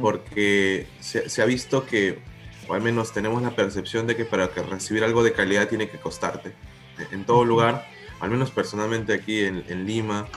porque 0.00 0.86
se, 1.00 1.28
se, 1.28 1.42
ha 1.42 1.44
visto 1.44 1.86
que, 1.86 2.20
o 2.68 2.74
al 2.74 2.82
menos 2.82 3.12
tenemos 3.12 3.42
la 3.42 3.50
percepción 3.50 4.06
de 4.06 4.16
que 4.16 4.24
para 4.24 4.48
que 4.48 4.62
recibir 4.62 5.02
algo 5.02 5.24
de 5.24 5.32
calidad 5.32 5.68
tiene 5.68 5.88
que 5.88 5.98
costarte. 5.98 6.52
En 7.10 7.24
todo 7.24 7.44
lugar, 7.44 7.88
al 8.20 8.30
menos 8.30 8.50
personalmente 8.50 9.12
aquí 9.12 9.40
en, 9.40 9.64
en 9.68 9.84
Lima 9.84 10.28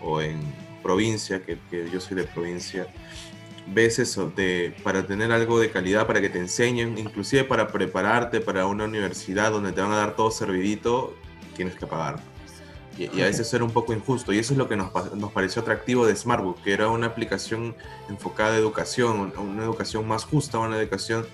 o 0.00 0.22
en, 0.22 0.40
provincia, 0.88 1.42
que, 1.42 1.58
yo 1.92 2.00
soy 2.00 2.16
de 2.16 2.24
provincia, 2.24 2.86
ves 3.66 3.98
eso, 3.98 4.30
de, 4.34 4.74
para 4.82 5.06
tener 5.06 5.30
algo 5.32 5.60
de 5.60 5.70
calidad, 5.70 6.06
para 6.06 6.20
que 6.20 6.30
te 6.30 6.38
enseñen, 6.38 6.96
inclusive 6.96 7.44
para 7.44 7.68
prepararte 7.68 8.40
para 8.40 8.66
una 8.66 8.84
universidad 8.84 9.52
donde 9.52 9.72
te 9.72 9.80
van 9.80 9.92
a 9.92 9.96
dar 9.96 10.16
todo 10.16 10.30
servidito, 10.30 11.14
tienes 11.58 11.74
que 11.74 11.86
pagar. 11.86 12.20
Y, 12.96 13.20
a 13.20 13.26
veces 13.26 13.52
era 13.52 13.64
un 13.64 13.70
poco 13.70 13.92
injusto. 13.92 14.32
Y 14.32 14.38
eso 14.38 14.54
es 14.54 14.58
lo 14.58 14.68
que 14.68 14.76
nos, 14.76 14.92
nos, 15.14 15.32
pareció 15.32 15.62
atractivo 15.62 16.06
de 16.06 16.16
Smartbook, 16.16 16.62
que 16.62 16.72
era 16.72 16.88
una 16.88 17.06
aplicación 17.08 17.76
enfocada 18.08 18.54
a 18.54 18.56
educación, 18.56 19.32
una 19.36 19.62
educación 19.62 20.06
más 20.06 20.24
justa, 20.24 20.58
una 20.58 20.78
educación 20.78 21.26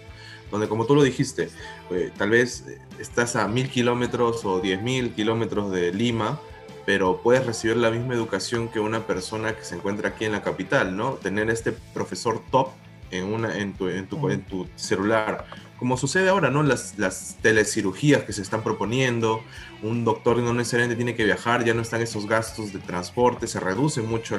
donde, 0.50 0.68
como 0.68 0.86
tú 0.86 0.94
lo 0.94 1.02
dijiste, 1.02 1.50
eh, 1.90 2.10
tal 2.16 2.30
vez 2.30 2.64
estás 2.98 3.36
a 3.36 3.48
mil 3.48 3.68
kilómetros 3.70 4.44
o 4.44 4.60
diez 4.60 4.80
mil 4.80 5.12
kilómetros 5.12 5.70
de 5.70 5.92
Lima, 5.92 6.38
pero 6.86 7.20
puedes 7.22 7.46
recibir 7.46 7.76
la 7.76 7.90
misma 7.90 8.14
educación 8.14 8.68
que 8.68 8.78
una 8.78 9.06
persona 9.06 9.56
que 9.56 9.64
se 9.64 9.76
encuentra 9.76 10.10
aquí 10.10 10.26
en 10.26 10.32
la 10.32 10.42
capital, 10.42 10.96
¿no? 10.96 11.12
Tener 11.12 11.50
este 11.50 11.72
profesor 11.72 12.42
top 12.50 12.68
en, 13.10 13.24
una, 13.24 13.56
en, 13.56 13.72
tu, 13.72 13.88
en, 13.88 14.06
tu, 14.06 14.28
en 14.28 14.42
tu 14.42 14.68
celular. 14.76 15.46
Como 15.78 15.96
sucede 15.96 16.28
ahora, 16.28 16.50
¿no? 16.50 16.62
Las, 16.62 16.98
las 16.98 17.36
telecirugías 17.42 18.22
que 18.22 18.32
se 18.32 18.42
están 18.42 18.62
proponiendo, 18.62 19.42
un 19.82 20.04
doctor 20.04 20.38
no 20.38 20.54
necesariamente 20.54 20.96
tiene 20.96 21.14
que 21.14 21.24
viajar, 21.24 21.64
ya 21.64 21.74
no 21.74 21.82
están 21.82 22.00
esos 22.00 22.26
gastos 22.26 22.72
de 22.72 22.78
transporte, 22.78 23.46
se 23.46 23.60
reduce 23.60 24.00
mucho 24.00 24.36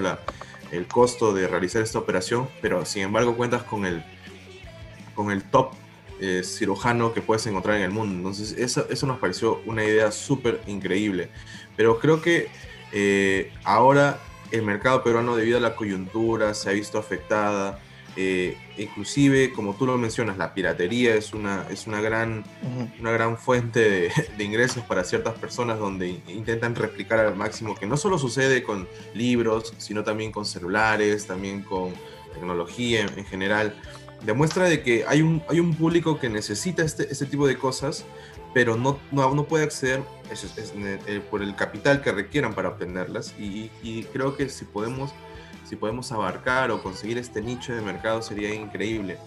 el 0.71 0.87
costo 0.87 1.33
de 1.33 1.47
realizar 1.47 1.81
esta 1.81 1.99
operación, 1.99 2.47
pero 2.61 2.85
sin 2.85 3.03
embargo 3.03 3.35
cuentas 3.35 3.63
con 3.63 3.85
el, 3.85 4.03
con 5.13 5.31
el 5.31 5.43
top 5.43 5.73
eh, 6.21 6.43
cirujano 6.45 7.13
que 7.13 7.21
puedes 7.21 7.45
encontrar 7.45 7.75
en 7.75 7.83
el 7.83 7.91
mundo. 7.91 8.15
Entonces, 8.15 8.57
eso, 8.57 8.87
eso 8.89 9.05
nos 9.05 9.19
pareció 9.19 9.61
una 9.65 9.83
idea 9.83 10.11
súper 10.11 10.61
increíble. 10.65 11.29
Pero 11.75 11.99
creo 11.99 12.21
que 12.21 12.47
eh, 12.93 13.51
ahora 13.65 14.19
el 14.51 14.61
mercado 14.61 15.03
peruano, 15.03 15.35
debido 15.35 15.57
a 15.57 15.61
la 15.61 15.75
coyuntura, 15.75 16.53
se 16.53 16.69
ha 16.69 16.73
visto 16.73 16.97
afectada. 16.97 17.79
Eh, 18.17 18.57
inclusive, 18.77 19.51
como 19.51 19.75
tú 19.75 19.85
lo 19.85 19.97
mencionas, 19.97 20.37
la 20.37 20.53
piratería 20.53 21.15
es 21.15 21.33
una, 21.33 21.65
es 21.69 21.85
una, 21.85 21.99
gran, 21.99 22.43
una 22.99 23.11
gran 23.11 23.37
fuente 23.37 23.79
de, 23.79 24.11
de, 24.37 24.43
ingresos 24.43 24.83
para 24.83 25.03
ciertas 25.03 25.37
personas 25.37 25.79
donde 25.79 26.21
intentan 26.27 26.75
replicar 26.75 27.19
al 27.19 27.35
máximo, 27.35 27.75
que 27.75 27.85
no 27.85 27.97
solo 27.97 28.17
sucede 28.17 28.63
con 28.63 28.87
libros, 29.13 29.73
sino 29.77 30.03
también 30.03 30.31
con 30.31 30.45
celulares, 30.45 31.27
también 31.27 31.61
con 31.61 31.93
tecnología 32.33 33.01
en 33.01 33.25
general 33.25 33.75
demuestra 34.25 34.65
de 34.65 34.81
que 34.81 35.05
hay 35.07 35.21
un, 35.21 35.41
hay 35.49 35.59
un 35.59 35.73
público 35.73 36.19
que 36.19 36.29
necesita 36.29 36.83
este, 36.83 37.11
este 37.11 37.25
tipo 37.25 37.47
de 37.47 37.57
cosas, 37.57 38.05
pero 38.53 38.75
no, 38.75 38.99
no, 39.11 39.33
no 39.33 39.45
puede 39.45 39.63
acceder 39.63 40.01
eh, 40.71 41.21
por 41.29 41.41
el 41.41 41.55
capital 41.55 42.01
que 42.01 42.11
requieran 42.11 42.53
para 42.53 42.69
obtenerlas. 42.69 43.33
Y, 43.37 43.69
y, 43.83 44.03
creo 44.05 44.35
que 44.35 44.49
si 44.49 44.65
podemos, 44.65 45.13
si 45.65 45.75
podemos 45.75 46.11
abarcar 46.11 46.71
o 46.71 46.81
conseguir 46.81 47.17
este 47.17 47.41
nicho 47.41 47.73
de 47.73 47.81
mercado 47.81 48.21
sería 48.21 48.53
increíble. 48.53 49.17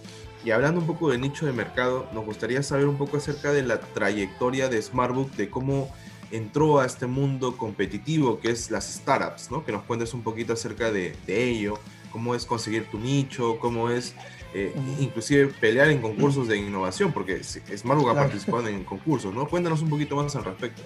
Y 0.43 0.51
hablando 0.51 0.79
un 0.79 0.87
poco 0.87 1.09
de 1.09 1.17
nicho 1.17 1.45
de 1.45 1.51
mercado, 1.51 2.07
nos 2.13 2.25
gustaría 2.25 2.63
saber 2.63 2.87
un 2.87 2.97
poco 2.97 3.17
acerca 3.17 3.51
de 3.51 3.63
la 3.63 3.79
trayectoria 3.79 4.69
de 4.69 4.81
Smartbook, 4.81 5.31
de 5.31 5.49
cómo 5.49 5.93
entró 6.31 6.79
a 6.79 6.85
este 6.85 7.07
mundo 7.07 7.57
competitivo 7.57 8.39
que 8.39 8.51
es 8.51 8.71
las 8.71 8.91
startups, 8.93 9.51
¿no? 9.51 9.65
Que 9.65 9.71
nos 9.71 9.83
cuentes 9.83 10.13
un 10.13 10.21
poquito 10.21 10.53
acerca 10.53 10.91
de, 10.91 11.15
de 11.27 11.49
ello, 11.49 11.77
cómo 12.11 12.35
es 12.35 12.45
conseguir 12.45 12.89
tu 12.89 12.99
nicho, 12.99 13.59
cómo 13.59 13.89
es 13.89 14.15
eh, 14.53 14.73
inclusive 14.99 15.47
pelear 15.47 15.89
en 15.89 16.01
concursos 16.01 16.47
de 16.47 16.57
innovación, 16.57 17.11
porque 17.11 17.43
Smartbook 17.43 18.09
ha 18.09 18.15
participado 18.15 18.67
en 18.67 18.83
concursos, 18.83 19.33
¿no? 19.33 19.47
Cuéntanos 19.47 19.81
un 19.81 19.89
poquito 19.89 20.15
más 20.15 20.35
al 20.35 20.45
respecto. 20.45 20.81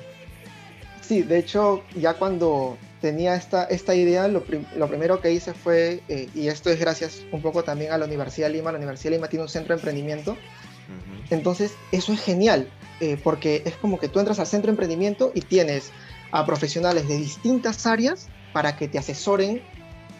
Sí, 1.01 1.21
de 1.21 1.39
hecho, 1.39 1.83
ya 1.95 2.15
cuando 2.15 2.77
tenía 3.03 3.35
esta, 3.35 3.65
esta 3.65 3.93
idea, 3.95 4.29
lo, 4.29 4.45
primero 4.45 5.19
que 5.19 5.33
hice 5.33 5.53
fue, 5.53 6.01
eh, 6.07 6.29
y 6.33 6.47
esto 6.47 6.69
es 6.69 6.79
gracias 6.79 7.23
un 7.33 7.41
poco 7.41 7.61
también 7.61 7.91
a 7.91 7.97
la 7.97 8.05
Universidad 8.05 8.47
de 8.47 8.53
Lima, 8.53 8.71
la 8.71 8.77
Universidad 8.77 9.11
de 9.11 9.17
Lima 9.17 9.27
tiene 9.27 9.43
un 9.43 9.49
centro 9.49 9.75
de 9.75 9.81
emprendimiento, 9.81 10.37
entonces 11.29 11.73
eso 11.91 12.13
es 12.13 12.21
genial, 12.21 12.69
eh, 13.01 13.19
porque 13.21 13.61
es 13.65 13.75
como 13.75 13.99
que 13.99 14.07
tú 14.07 14.21
entras 14.21 14.39
al 14.39 14.47
centro 14.47 14.67
de 14.67 14.75
emprendimiento 14.75 15.33
y 15.35 15.41
tienes 15.41 15.91
a 16.31 16.45
profesionales 16.45 17.05
de 17.09 17.17
distintas 17.17 17.85
áreas 17.85 18.29
para 18.53 18.77
que 18.77 18.87
te 18.87 18.97
asesoren 18.97 19.61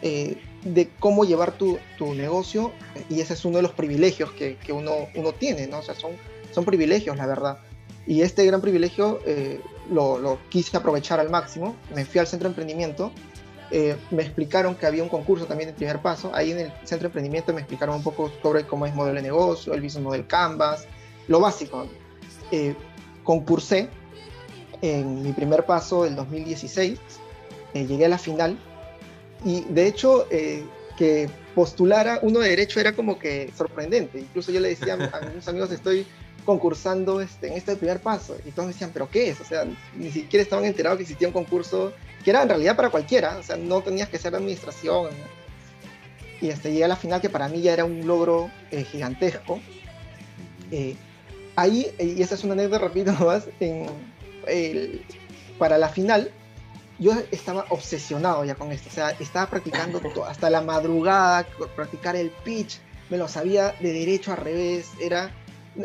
de 0.02 0.90
cómo 1.00 1.24
llevar 1.24 1.54
tu, 1.54 1.80
tu, 1.98 2.14
negocio 2.14 2.74
y 3.10 3.22
ese 3.22 3.36
es 3.36 3.46
uno 3.46 3.58
de 3.58 3.64
los 3.64 3.72
privilegios 3.72 4.34
que, 4.34 4.58
que, 4.58 4.74
uno, 4.74 5.08
uno 5.16 5.32
tiene, 5.32 5.68
¿no? 5.68 5.80
O 5.80 5.82
sea, 5.82 5.96
son, 5.96 6.12
son 6.52 6.66
privilegios, 6.66 7.16
la 7.16 7.28
verdad. 7.28 7.60
Y 8.06 8.22
este 8.22 8.46
gran 8.46 8.60
privilegio 8.60 9.22
eh, 9.26 9.62
lo, 9.90 10.18
lo, 10.18 10.40
quise 10.50 10.76
aprovechar 10.78 11.20
al 11.20 11.30
máximo. 11.30 11.76
Me 11.94 12.06
fui 12.06 12.20
al 12.20 12.28
centro 12.28 12.48
de 12.48 12.52
emprendimiento, 12.52 13.12
eh, 13.72 13.96
me 14.12 14.24
explicaron 14.24 14.76
que 14.76 14.86
había 14.86 15.04
un 15.04 15.10
concurso 15.10 15.46
también 15.46 15.70
de 15.70 15.74
primer 15.74 16.02
paso. 16.02 16.32
Ahí 16.34 16.52
en 16.52 16.60
el 16.60 16.72
centro 16.84 17.00
de 17.00 17.08
emprendimiento 17.08 17.54
me 17.54 17.62
explicaron 17.62 17.96
un 17.96 18.04
poco 18.04 18.32
sobre 18.42 18.66
cómo 18.66 18.86
es 18.86 18.94
modelo 18.94 19.16
de 19.16 19.24
negocio, 19.24 19.74
el 19.74 19.82
business 19.82 20.04
model 20.04 20.28
Canvas, 20.28 20.86
lo 21.28 21.40
básico. 21.40 21.88
Eh, 22.52 22.76
concursé 23.24 23.90
en 24.82 25.24
mi 25.24 25.32
primer 25.32 25.66
paso 25.66 26.04
del 26.04 26.16
2016, 26.16 27.00
llegué 27.74 28.06
a 28.06 28.10
la 28.10 28.18
final 28.18 28.58
y 29.46 29.62
de 29.62 29.88
hecho, 29.88 30.26
eh, 30.30 30.66
que 30.98 31.30
postulara 31.56 32.20
uno 32.22 32.40
de 32.40 32.50
derecho 32.50 32.80
era 32.80 32.94
como 32.94 33.20
que 33.20 33.52
sorprendente. 33.56 34.20
Incluso 34.20 34.52
yo 34.52 34.60
le 34.60 34.70
decía 34.70 34.94
a 34.94 35.22
mis 35.30 35.48
amigos, 35.48 35.72
estoy 35.72 36.06
concursando 36.46 37.22
este, 37.22 37.48
en 37.48 37.54
este 37.54 37.76
primer 37.76 38.00
paso. 38.00 38.36
Y 38.46 38.52
todos 38.52 38.68
me 38.68 38.74
decían, 38.74 38.92
¿pero 38.94 39.10
qué 39.10 39.30
es? 39.30 39.40
O 39.42 39.46
sea, 39.46 39.66
ni 39.96 40.12
siquiera 40.12 40.44
estaban 40.44 40.66
enterados 40.66 40.98
que 40.98 41.04
existía 41.04 41.28
un 41.28 41.34
concurso 41.34 41.94
que 42.24 42.30
era 42.30 42.44
en 42.44 42.50
realidad 42.50 42.76
para 42.76 42.90
cualquiera. 42.90 43.38
O 43.38 43.44
sea, 43.44 43.56
no 43.56 43.82
tenías 43.82 44.10
que 44.10 44.18
ser 44.18 44.36
administración. 44.36 45.10
Y 46.42 46.50
este, 46.50 46.72
llegué 46.72 46.84
a 46.84 46.90
la 46.90 46.96
final, 46.96 47.22
que 47.22 47.30
para 47.30 47.48
mí 47.48 47.62
ya 47.62 47.74
era 47.74 47.86
un 47.86 48.06
logro 48.06 48.52
eh, 48.72 48.84
gigantesco. 48.84 49.62
Eh, 50.72 50.96
ahí, 51.56 51.88
y 52.00 52.22
esa 52.22 52.36
es 52.36 52.44
una 52.44 52.54
anécdota, 52.54 52.80
repito 52.80 53.12
nomás, 53.14 53.48
en, 53.60 53.88
para 55.58 55.78
la 55.78 55.88
final 55.88 56.32
yo 57.04 57.12
estaba 57.32 57.66
obsesionado 57.70 58.46
ya 58.46 58.56
con 58.56 58.72
esto, 58.72 58.88
o 58.90 58.92
sea, 58.92 59.12
estaba 59.12 59.50
practicando 59.50 60.02
hasta 60.26 60.50
la 60.50 60.62
madrugada, 60.62 61.46
practicar 61.76 62.16
el 62.16 62.30
pitch, 62.30 62.80
me 63.10 63.18
lo 63.18 63.28
sabía 63.28 63.76
de 63.82 63.92
derecho 63.92 64.32
a 64.32 64.38
revés, 64.38 64.90
era, 65.02 65.30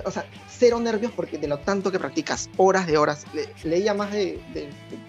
o 0.04 0.10
sea, 0.12 0.24
cero 0.48 0.78
nervios 0.78 1.10
porque 1.12 1.36
de 1.36 1.48
lo 1.48 1.58
tanto 1.58 1.90
que 1.90 1.98
practicas, 1.98 2.48
horas 2.56 2.86
de 2.86 2.96
horas, 2.98 3.24
leía 3.64 3.94
más 3.94 4.12
de, 4.12 4.40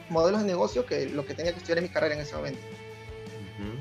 modelos 0.10 0.42
de 0.42 0.48
negocio 0.48 0.86
que 0.86 1.08
lo 1.10 1.26
que 1.26 1.36
tenía 1.36 1.52
que 1.52 1.60
estudiar 1.60 1.78
en 1.78 1.84
mi 1.86 1.90
carrera 1.90 2.16
en 2.16 2.22
ese 2.22 2.36
momento. 2.36 2.62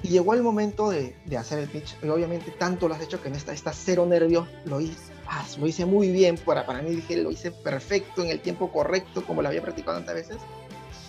Y 0.03 0.09
llegó 0.09 0.35
el 0.35 0.43
momento 0.43 0.91
de, 0.91 1.15
hacer 1.39 1.61
el 1.61 1.69
pitch, 1.69 1.97
y 2.03 2.09
obviamente 2.09 2.51
tanto 2.51 2.89
lo 2.89 2.95
has 2.95 3.01
hecho 3.01 3.23
que 3.23 3.29
en 3.29 3.37
esta, 3.37 3.53
esta 3.53 3.73
cero 3.73 4.07
nervios 4.07 4.47
lo 4.65 4.81
hice, 4.81 5.13
ah, 5.29 5.45
lo 5.59 5.67
hice 5.67 5.87
muy 5.87 6.11
bien, 6.11 6.37
para, 6.37 6.67
para 6.67 6.83
mí 6.83 6.91
dije, 6.91 7.17
lo 7.17 7.31
hice 7.31 7.53
perfecto, 7.53 8.23
en 8.23 8.31
el 8.31 8.41
tiempo 8.41 8.71
correcto, 8.71 9.25
como 9.25 9.41
lo 9.41 9.49
había 9.49 9.63
practicado 9.63 9.97
tantas 9.97 10.15
veces 10.15 10.37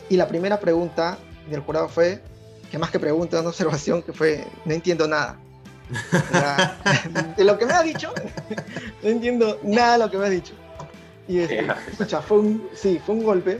y 0.09 0.17
la 0.17 0.27
primera 0.27 0.59
pregunta 0.59 1.17
del 1.49 1.61
jurado 1.61 1.87
fue, 1.87 2.21
que 2.71 2.77
más 2.77 2.91
que 2.91 2.99
pregunta, 2.99 3.39
una 3.39 3.49
observación, 3.49 4.01
que 4.01 4.13
fue, 4.13 4.45
no 4.65 4.73
entiendo 4.73 5.07
nada. 5.07 5.37
de 7.37 7.43
lo 7.43 7.57
que 7.57 7.65
me 7.65 7.73
has 7.73 7.83
dicho, 7.83 8.13
no 9.01 9.09
entiendo 9.09 9.59
nada 9.63 9.93
de 9.93 9.99
lo 9.99 10.11
que 10.11 10.17
me 10.17 10.25
has 10.25 10.31
dicho. 10.31 10.53
Y 11.27 11.39
este, 11.39 11.67
escucha, 11.91 12.21
fue 12.21 12.39
un, 12.39 12.69
sí, 12.73 12.99
fue 13.05 13.15
un 13.15 13.23
golpe, 13.23 13.59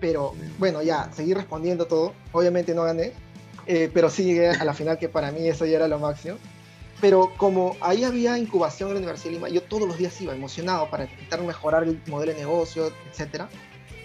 pero 0.00 0.34
bueno, 0.58 0.82
ya, 0.82 1.08
seguí 1.12 1.34
respondiendo 1.34 1.86
todo. 1.86 2.12
Obviamente 2.32 2.74
no 2.74 2.82
gané, 2.82 3.12
eh, 3.66 3.90
pero 3.92 4.10
sí 4.10 4.24
llegué 4.24 4.50
a 4.50 4.64
la 4.64 4.74
final, 4.74 4.98
que 4.98 5.08
para 5.08 5.30
mí 5.30 5.48
eso 5.48 5.66
ya 5.66 5.76
era 5.76 5.88
lo 5.88 5.98
máximo. 5.98 6.36
pero 7.00 7.32
como 7.36 7.76
ahí 7.80 8.04
había 8.04 8.38
incubación 8.38 8.88
en 8.88 8.94
la 8.94 9.00
Universidad 9.00 9.30
de 9.30 9.36
Lima, 9.36 9.48
yo 9.48 9.62
todos 9.62 9.86
los 9.86 9.98
días 9.98 10.20
iba 10.20 10.34
emocionado 10.34 10.88
para 10.90 11.04
intentar 11.04 11.42
mejorar 11.42 11.82
el 11.84 12.00
modelo 12.06 12.32
de 12.32 12.38
negocio, 12.38 12.92
etcétera. 13.10 13.48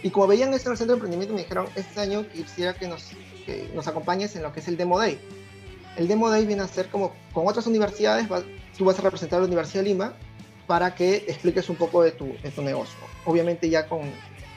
Y 0.04 0.10
como 0.10 0.28
veían 0.28 0.54
esto 0.54 0.70
en 0.70 0.74
el 0.74 0.78
centro 0.78 0.96
de 0.96 1.00
emprendimiento, 1.00 1.34
me 1.34 1.42
dijeron, 1.42 1.68
este 1.76 2.00
año 2.00 2.26
quisiera 2.28 2.74
que 2.74 2.88
nos, 2.88 3.10
que 3.46 3.70
nos 3.74 3.88
acompañes 3.88 4.36
en 4.36 4.44
lo 4.44 4.52
que 4.52 4.60
es 4.60 4.68
el 4.68 4.78
Demo 4.78 4.98
Day. 4.98 5.20
El 5.98 6.08
Demo 6.08 6.30
Day 6.30 6.46
viene 6.46 6.64
a 6.64 6.68
ser 6.68 6.90
como 6.90 7.14
con 7.34 7.48
otras 7.48 7.68
universidades, 7.68 8.28
tú 8.78 8.86
vas 8.86 8.98
a 9.00 9.02
representar 9.02 9.38
a 9.38 9.42
la 9.42 9.48
Universidad 9.48 9.84
de 9.84 9.90
Lima 9.90 10.14
para 10.66 10.96
que 10.96 11.18
expliques 11.28 11.70
un 11.70 11.76
poco 11.76 12.02
de 12.02 12.12
tu, 12.12 12.36
de 12.42 12.50
tu 12.50 12.62
negocio. 12.62 12.98
Obviamente 13.26 13.70
ya 13.70 13.88
con 13.88 14.02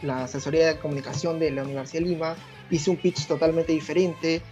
la 0.03 0.25
asesoría 0.25 0.69
de 0.69 0.79
comunicación 0.79 1.39
de 1.39 1.51
la 1.51 1.63
Universidad 1.63 2.03
de 2.03 2.09
Lima, 2.09 2.37
hice 2.71 2.91
un 2.91 2.97
pitch 2.97 3.27
totalmente 3.27 3.73
diferente, 3.73 4.43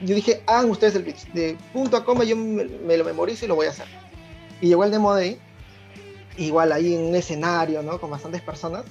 yo 0.00 0.14
dije, 0.14 0.42
hagan 0.46 0.70
ustedes 0.70 0.94
el 0.96 1.04
pitch. 1.04 1.26
De 1.32 1.56
punto 1.72 1.96
a 1.96 2.04
coma 2.04 2.24
yo 2.24 2.36
me, 2.36 2.96
lo 2.96 3.04
memorizo 3.04 3.44
y 3.44 3.48
lo 3.48 3.54
voy 3.54 3.66
a 3.66 3.70
hacer. 3.70 3.86
Y 4.60 4.68
llegó 4.68 4.84
el 4.84 4.90
demo 4.90 5.14
day, 5.14 5.38
igual 6.36 6.72
ahí 6.72 6.94
en 6.94 7.02
un 7.02 7.14
escenario, 7.14 7.82
¿no? 7.82 8.00
Con 8.00 8.10
bastantes 8.10 8.42
personas. 8.42 8.84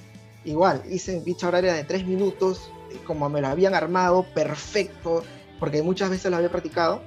Igual, 0.44 0.82
hice 0.88 1.16
un 1.16 1.24
pitch 1.24 1.44
horario 1.44 1.72
de 1.72 1.84
tres 1.84 2.06
minutos, 2.06 2.70
como 3.06 3.28
me 3.28 3.40
lo 3.40 3.48
habían 3.48 3.74
armado, 3.74 4.24
perfecto, 4.34 5.22
porque 5.58 5.82
muchas 5.82 6.10
veces 6.10 6.30
lo 6.30 6.38
había 6.38 6.50
practicado. 6.50 7.02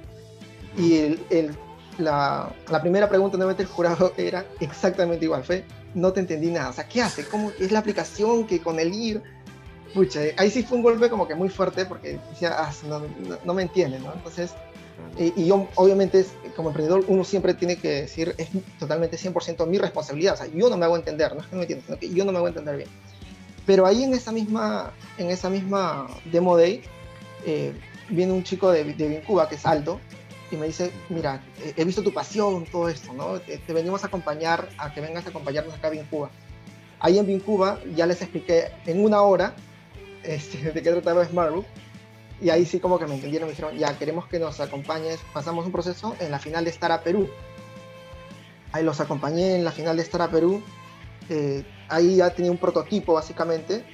Y 0.76 0.96
el, 1.30 1.56
la, 1.98 2.52
la, 2.70 2.80
primera 2.80 3.08
pregunta 3.08 3.36
nuevamente 3.36 3.62
el 3.62 3.68
jurado 3.68 4.12
era 4.16 4.44
exactamente 4.60 5.24
igual, 5.24 5.44
fue, 5.44 5.64
no 5.94 6.12
te 6.12 6.20
entendí 6.20 6.50
nada, 6.50 6.70
o 6.70 6.72
sea, 6.72 6.88
¿qué 6.88 7.02
hace? 7.02 7.24
¿Cómo 7.26 7.52
es 7.58 7.70
la 7.70 7.78
aplicación 7.78 8.46
que 8.46 8.60
con 8.60 8.80
el 8.80 8.92
IR? 8.92 9.22
pucha, 9.94 10.20
ahí 10.36 10.50
sí 10.50 10.64
fue 10.64 10.78
un 10.78 10.82
golpe 10.82 11.08
como 11.08 11.26
que 11.26 11.34
muy 11.34 11.48
fuerte 11.48 11.86
porque 11.86 12.18
decía, 12.30 12.54
ah, 12.58 12.72
no, 13.44 13.54
me 13.54 13.62
entienden, 13.62 14.02
¿no? 14.02 14.12
Entonces, 14.12 14.52
y, 15.16 15.46
yo 15.46 15.68
obviamente 15.76 16.26
como 16.56 16.68
emprendedor 16.68 17.04
uno 17.08 17.24
siempre 17.24 17.54
tiene 17.54 17.76
que 17.76 18.02
decir, 18.02 18.34
es 18.36 18.48
totalmente 18.78 19.16
100% 19.16 19.66
mi 19.66 19.78
responsabilidad, 19.78 20.34
o 20.34 20.36
sea, 20.36 20.46
yo 20.46 20.68
no 20.68 20.76
me 20.76 20.84
hago 20.84 20.96
entender, 20.96 21.34
no 21.34 21.40
es 21.40 21.46
que 21.46 21.52
no 21.52 21.58
me 21.58 21.62
entiendan, 21.62 21.86
sino 21.86 21.98
que 21.98 22.10
yo 22.10 22.24
no 22.24 22.32
me 22.32 22.38
hago 22.38 22.48
entender 22.48 22.76
bien. 22.76 22.88
Pero 23.66 23.86
ahí 23.86 24.04
en 24.04 24.14
esa 24.14 24.32
misma, 24.32 24.92
en 25.18 25.30
esa 25.30 25.48
misma 25.48 26.08
demo 26.26 26.56
day, 26.56 26.82
eh, 27.46 27.72
viene 28.10 28.32
un 28.32 28.44
chico 28.44 28.70
de, 28.70 28.84
de 28.84 29.08
Vincuba, 29.08 29.48
que 29.48 29.54
es 29.54 29.64
Aldo, 29.64 30.00
y 30.50 30.56
me 30.56 30.66
dice, 30.66 30.92
mira, 31.08 31.42
he 31.76 31.84
visto 31.84 32.02
tu 32.02 32.12
pasión, 32.12 32.64
todo 32.66 32.88
esto, 32.88 33.12
¿no? 33.12 33.40
Te, 33.40 33.60
venimos 33.72 34.04
a 34.04 34.06
acompañar, 34.08 34.68
a 34.78 34.92
que 34.92 35.00
vengas 35.00 35.26
a 35.26 35.30
acompañarnos 35.30 35.74
acá 35.74 35.88
a 35.88 35.90
Vincuba. 35.90 36.30
Ahí 37.00 37.18
en 37.18 37.26
Vincuba 37.26 37.80
ya 37.94 38.06
les 38.06 38.22
expliqué 38.22 38.70
en 38.86 39.04
una 39.04 39.22
hora 39.22 39.54
este, 40.22 40.72
de 40.72 40.82
qué 40.82 40.90
trataba 40.90 41.24
Smartbook. 41.24 41.66
Y 42.40 42.50
ahí 42.50 42.66
sí 42.66 42.80
como 42.80 42.98
que 42.98 43.06
me 43.06 43.14
entendieron, 43.14 43.48
me 43.48 43.52
dijeron, 43.52 43.76
ya 43.78 43.96
queremos 43.96 44.26
que 44.26 44.38
nos 44.38 44.60
acompañes, 44.60 45.20
pasamos 45.32 45.66
un 45.66 45.72
proceso 45.72 46.16
en 46.18 46.30
la 46.30 46.38
final 46.38 46.64
de 46.64 46.70
Star 46.70 46.92
a 46.92 47.02
Perú. 47.02 47.28
Ahí 48.72 48.84
los 48.84 49.00
acompañé 49.00 49.54
en 49.54 49.64
la 49.64 49.70
final 49.70 49.96
de 49.96 50.02
Star 50.02 50.22
a 50.22 50.30
Perú. 50.30 50.62
Eh, 51.28 51.64
ahí 51.88 52.16
ya 52.16 52.30
tenía 52.30 52.50
un 52.50 52.58
prototipo 52.58 53.14
básicamente. 53.14 53.84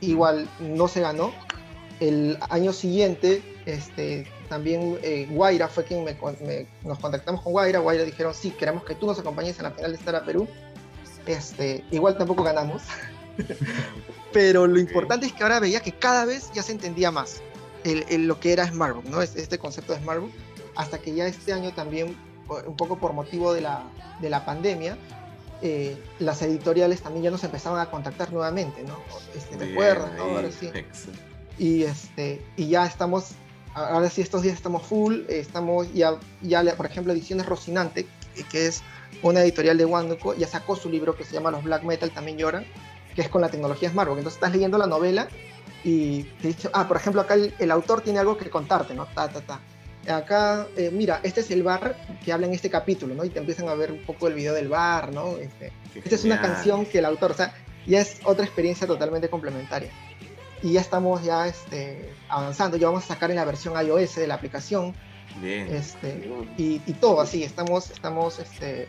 Igual 0.00 0.48
no 0.60 0.88
se 0.88 1.00
ganó. 1.00 1.32
El 2.00 2.38
año 2.50 2.72
siguiente, 2.72 3.42
este, 3.66 4.26
también 4.48 4.98
eh, 5.02 5.26
Guaira 5.30 5.68
fue 5.68 5.84
quien 5.84 6.04
me, 6.04 6.16
nos 6.82 6.98
contactamos 6.98 7.42
con 7.42 7.52
Guaira. 7.52 7.78
Guaira 7.78 8.04
dijeron, 8.04 8.34
sí, 8.34 8.50
queremos 8.50 8.84
que 8.84 8.94
tú 8.94 9.06
nos 9.06 9.18
acompañes 9.18 9.58
en 9.58 9.64
la 9.64 9.70
final 9.70 9.92
de 9.92 9.98
Star 9.98 10.16
a 10.16 10.24
Perú. 10.24 10.48
Este, 11.26 11.84
igual 11.90 12.18
tampoco 12.18 12.42
ganamos. 12.42 12.82
Pero 14.32 14.66
lo 14.66 14.78
importante 14.80 15.26
es 15.26 15.32
que 15.32 15.42
ahora 15.42 15.60
veía 15.60 15.80
que 15.80 15.92
cada 15.92 16.24
vez 16.24 16.50
ya 16.52 16.62
se 16.62 16.72
entendía 16.72 17.10
más 17.10 17.40
el, 17.84 18.26
lo 18.26 18.40
que 18.40 18.52
era 18.52 18.66
Smartbook, 18.66 19.04
¿no? 19.06 19.22
Este 19.22 19.58
concepto 19.58 19.92
de 19.92 20.00
Smartbook, 20.00 20.32
hasta 20.74 20.98
que 20.98 21.14
ya 21.14 21.26
este 21.26 21.52
año 21.52 21.72
también, 21.72 22.16
un 22.66 22.76
poco 22.76 22.98
por 22.98 23.12
motivo 23.12 23.52
de 23.52 23.60
la, 23.60 23.84
de 24.20 24.30
la 24.30 24.44
pandemia, 24.44 24.96
eh, 25.66 25.96
las 26.18 26.42
editoriales 26.42 27.00
también 27.00 27.24
ya 27.24 27.30
nos 27.30 27.42
empezaban 27.42 27.80
a 27.80 27.90
contactar 27.90 28.30
nuevamente, 28.30 28.82
¿no? 28.82 28.98
Este, 29.34 29.56
recuerdo, 29.56 30.10
¿no? 30.14 30.24
Ahora 30.24 30.50
sí. 30.52 30.70
Y, 31.56 31.84
este, 31.84 32.44
y 32.54 32.68
ya 32.68 32.84
estamos, 32.84 33.30
ahora 33.72 34.10
sí 34.10 34.20
estos 34.20 34.42
días 34.42 34.56
estamos 34.56 34.82
full, 34.82 35.22
estamos 35.26 35.90
ya, 35.94 36.18
ya 36.42 36.62
por 36.76 36.84
ejemplo, 36.84 37.14
Ediciones 37.14 37.46
Rocinante, 37.46 38.06
que 38.52 38.66
es 38.66 38.82
una 39.22 39.40
editorial 39.40 39.78
de 39.78 39.86
Wanduco, 39.86 40.34
ya 40.34 40.46
sacó 40.46 40.76
su 40.76 40.90
libro 40.90 41.16
que 41.16 41.24
se 41.24 41.32
llama 41.32 41.50
Los 41.50 41.64
Black 41.64 41.82
Metal 41.82 42.10
También 42.10 42.36
Lloran, 42.36 42.66
que 43.14 43.22
es 43.22 43.30
con 43.30 43.40
la 43.40 43.48
tecnología 43.48 43.88
Smartbook. 43.88 44.18
Entonces 44.18 44.36
estás 44.36 44.52
leyendo 44.52 44.76
la 44.76 44.86
novela 44.86 45.28
y 45.82 46.24
te 46.42 46.48
dice, 46.48 46.68
ah, 46.74 46.86
por 46.86 46.98
ejemplo, 46.98 47.22
acá 47.22 47.36
el, 47.36 47.70
autor 47.70 48.02
tiene 48.02 48.18
algo 48.18 48.36
que 48.36 48.50
contarte, 48.50 48.92
¿no? 48.92 49.06
Ta, 49.06 49.30
ta, 49.30 49.40
ta. 49.40 49.60
Acá, 50.08 50.66
eh, 50.76 50.90
mira, 50.92 51.20
este 51.22 51.40
es 51.40 51.50
el 51.50 51.62
bar 51.62 51.96
que 52.24 52.32
habla 52.32 52.46
en 52.46 52.52
este 52.52 52.70
capítulo, 52.70 53.14
¿no? 53.14 53.24
Y 53.24 53.30
te 53.30 53.38
empiezan 53.38 53.68
a 53.68 53.74
ver 53.74 53.92
un 53.92 54.02
poco 54.02 54.28
el 54.28 54.34
video 54.34 54.52
del 54.54 54.68
bar, 54.68 55.12
¿no? 55.12 55.36
Este, 55.38 55.72
esta 55.94 56.14
es 56.14 56.24
una 56.24 56.40
canción 56.40 56.84
que 56.86 56.98
el 56.98 57.04
autor, 57.04 57.30
o 57.30 57.34
sea, 57.34 57.54
ya 57.86 58.00
es 58.00 58.20
otra 58.24 58.44
experiencia 58.44 58.86
totalmente 58.86 59.28
complementaria. 59.28 59.90
Y 60.62 60.72
ya 60.72 60.80
estamos 60.80 61.22
ya 61.24 61.46
este, 61.46 62.12
avanzando, 62.28 62.76
ya 62.76 62.88
vamos 62.88 63.04
a 63.04 63.08
sacar 63.08 63.30
en 63.30 63.36
la 63.36 63.44
versión 63.44 63.74
iOS 63.74 64.16
de 64.16 64.26
la 64.26 64.34
aplicación. 64.34 64.94
Bien. 65.40 65.68
Este, 65.74 66.30
y, 66.56 66.80
y, 66.86 66.92
todo 66.94 67.20
así, 67.20 67.42
estamos, 67.42 67.90
estamos 67.90 68.38
este, 68.38 68.88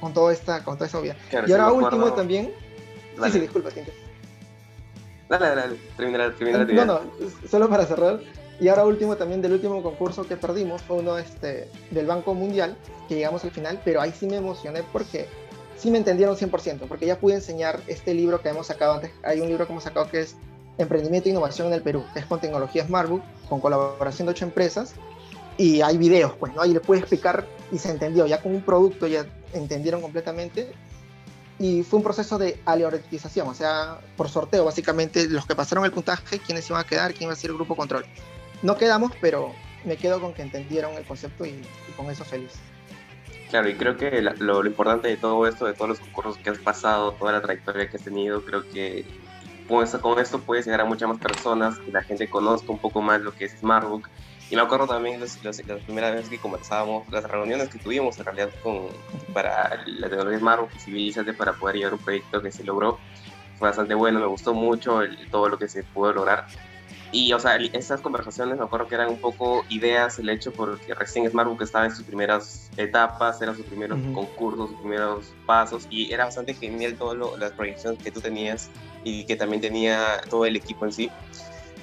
con, 0.00 0.12
todo 0.12 0.30
esta, 0.30 0.64
con 0.64 0.76
toda 0.76 0.86
esa 0.86 0.98
obvia. 0.98 1.16
y 1.46 1.52
ahora 1.52 1.72
último 1.72 2.12
también, 2.12 2.52
Sí, 3.22 3.30
sí, 3.30 3.40
disculpa, 3.40 3.70
Dale, 5.28 5.46
dale, 5.46 5.60
dale. 5.60 5.76
Termina, 5.96 6.34
termina, 6.34 6.84
No, 6.84 6.84
no, 6.84 7.00
solo 7.48 7.68
para 7.68 7.86
cerrar. 7.86 8.20
Y 8.60 8.68
ahora 8.68 8.84
último 8.84 9.16
también 9.16 9.42
del 9.42 9.52
último 9.52 9.82
concurso 9.82 10.26
que 10.26 10.36
perdimos 10.36 10.82
fue 10.82 10.96
uno 10.96 11.18
este, 11.18 11.68
del 11.90 12.06
Banco 12.06 12.34
Mundial, 12.34 12.76
que 13.08 13.16
llegamos 13.16 13.44
al 13.44 13.50
final, 13.50 13.80
pero 13.84 14.00
ahí 14.00 14.12
sí 14.12 14.26
me 14.26 14.36
emocioné 14.36 14.82
porque 14.92 15.26
sí 15.76 15.90
me 15.90 15.98
entendieron 15.98 16.36
100%, 16.36 16.86
porque 16.86 17.06
ya 17.06 17.18
pude 17.18 17.34
enseñar 17.34 17.80
este 17.88 18.14
libro 18.14 18.40
que 18.40 18.48
hemos 18.48 18.68
sacado 18.68 18.94
antes. 18.94 19.10
Hay 19.24 19.40
un 19.40 19.48
libro 19.48 19.66
que 19.66 19.72
hemos 19.72 19.84
sacado 19.84 20.08
que 20.08 20.20
es 20.20 20.36
Emprendimiento 20.78 21.28
e 21.28 21.32
Innovación 21.32 21.68
en 21.68 21.74
el 21.74 21.82
Perú, 21.82 22.04
que 22.12 22.20
es 22.20 22.26
con 22.26 22.40
tecnología 22.40 22.86
Smartbook, 22.86 23.22
con 23.48 23.60
colaboración 23.60 24.26
de 24.26 24.32
ocho 24.32 24.44
empresas, 24.44 24.94
y 25.56 25.80
hay 25.82 25.98
videos, 25.98 26.32
pues, 26.38 26.52
¿no? 26.54 26.62
Ahí 26.62 26.72
le 26.72 26.80
pude 26.80 26.98
explicar 26.98 27.46
y 27.70 27.78
se 27.78 27.90
entendió, 27.90 28.26
ya 28.26 28.40
con 28.40 28.54
un 28.54 28.62
producto 28.62 29.06
ya 29.06 29.26
entendieron 29.52 30.00
completamente 30.00 30.72
y 31.58 31.84
fue 31.84 31.98
un 31.98 32.02
proceso 32.02 32.38
de 32.38 32.60
aleatorización, 32.64 33.48
o 33.48 33.54
sea, 33.54 34.00
por 34.16 34.28
sorteo, 34.28 34.64
básicamente, 34.64 35.28
los 35.28 35.46
que 35.46 35.54
pasaron 35.54 35.84
el 35.84 35.92
puntaje, 35.92 36.40
quiénes 36.40 36.68
iban 36.68 36.80
a 36.80 36.84
quedar, 36.84 37.12
quién 37.12 37.24
iba 37.24 37.32
a 37.32 37.36
ser 37.36 37.50
el 37.50 37.56
grupo 37.56 37.76
control. 37.76 38.04
No 38.64 38.78
quedamos, 38.78 39.12
pero 39.20 39.52
me 39.84 39.98
quedo 39.98 40.22
con 40.22 40.32
que 40.32 40.40
entendieron 40.40 40.94
el 40.94 41.04
concepto 41.04 41.44
y, 41.44 41.60
con 41.98 42.10
eso 42.10 42.24
feliz. 42.24 42.54
Claro, 43.50 43.68
y 43.68 43.74
creo 43.74 43.98
que 43.98 44.22
lo, 44.22 44.64
importante 44.64 45.08
de 45.08 45.18
todo 45.18 45.46
esto, 45.46 45.66
de 45.66 45.74
todos 45.74 45.90
los 45.90 46.00
concursos 46.00 46.38
que 46.38 46.48
has 46.48 46.58
pasado, 46.58 47.12
toda 47.12 47.32
la 47.32 47.42
trayectoria 47.42 47.90
que 47.90 47.98
has 47.98 48.02
tenido, 48.02 48.42
creo 48.42 48.66
que 48.66 49.04
con 49.68 49.84
esto, 49.84 50.00
con 50.00 50.18
esto 50.18 50.40
puedes 50.40 50.64
llegar 50.64 50.80
a 50.80 50.86
muchas 50.86 51.10
más 51.10 51.18
personas, 51.18 51.78
que 51.78 51.92
la 51.92 52.02
gente 52.02 52.30
conozca 52.30 52.72
un 52.72 52.78
poco 52.78 53.02
más 53.02 53.20
lo 53.20 53.34
que 53.34 53.44
es 53.44 53.52
Smartbook, 53.58 54.08
y 54.48 54.56
me 54.56 54.62
acuerdo 54.62 54.86
también 54.86 55.20
las, 55.20 55.44
las, 55.44 55.60
primeras 55.60 56.14
veces 56.14 56.30
que 56.30 56.38
conversábamos, 56.38 57.06
las 57.12 57.24
reuniones 57.24 57.68
que 57.68 57.78
tuvimos 57.78 58.18
en 58.18 58.24
realidad 58.24 58.48
con, 58.62 58.88
para 59.34 59.84
la 59.84 60.08
tecnología 60.08 60.38
Smart 60.38 60.70
Civilizate 60.78 61.34
para 61.34 61.52
poder 61.52 61.76
llevar 61.76 61.92
un 61.92 62.00
proyecto 62.00 62.40
que 62.40 62.50
se 62.50 62.64
logró. 62.64 62.98
Fue 63.58 63.68
bastante 63.68 63.94
bueno, 63.94 64.20
me 64.20 64.26
gustó 64.26 64.54
mucho 64.54 65.00
todo 65.30 65.50
lo 65.50 65.58
que 65.58 65.68
se 65.68 65.82
pudo 65.82 66.14
lograr. 66.14 66.46
Y, 67.14 67.32
o 67.32 67.38
sea, 67.38 67.54
esas 67.54 68.00
conversaciones 68.00 68.58
me 68.58 68.64
acuerdo 68.64 68.88
que 68.88 68.96
eran 68.96 69.08
un 69.08 69.20
poco 69.20 69.64
ideas, 69.68 70.18
el 70.18 70.28
hecho 70.28 70.52
porque 70.52 70.94
recién 70.94 71.30
Smartbook 71.30 71.62
estaba 71.62 71.84
en 71.84 71.94
sus 71.94 72.04
primeras 72.04 72.68
etapas, 72.76 73.40
eran 73.40 73.54
sus 73.54 73.64
primeros 73.66 74.00
concursos, 74.12 74.70
sus 74.70 74.80
primeros 74.80 75.32
pasos, 75.46 75.86
y 75.90 76.12
era 76.12 76.24
bastante 76.24 76.54
genial 76.54 76.96
todas 76.96 77.38
las 77.38 77.52
proyecciones 77.52 78.02
que 78.02 78.10
tú 78.10 78.20
tenías 78.20 78.68
y 79.04 79.22
que 79.26 79.36
también 79.36 79.62
tenía 79.62 80.22
todo 80.28 80.44
el 80.44 80.56
equipo 80.56 80.86
en 80.86 80.92
sí. 80.92 81.10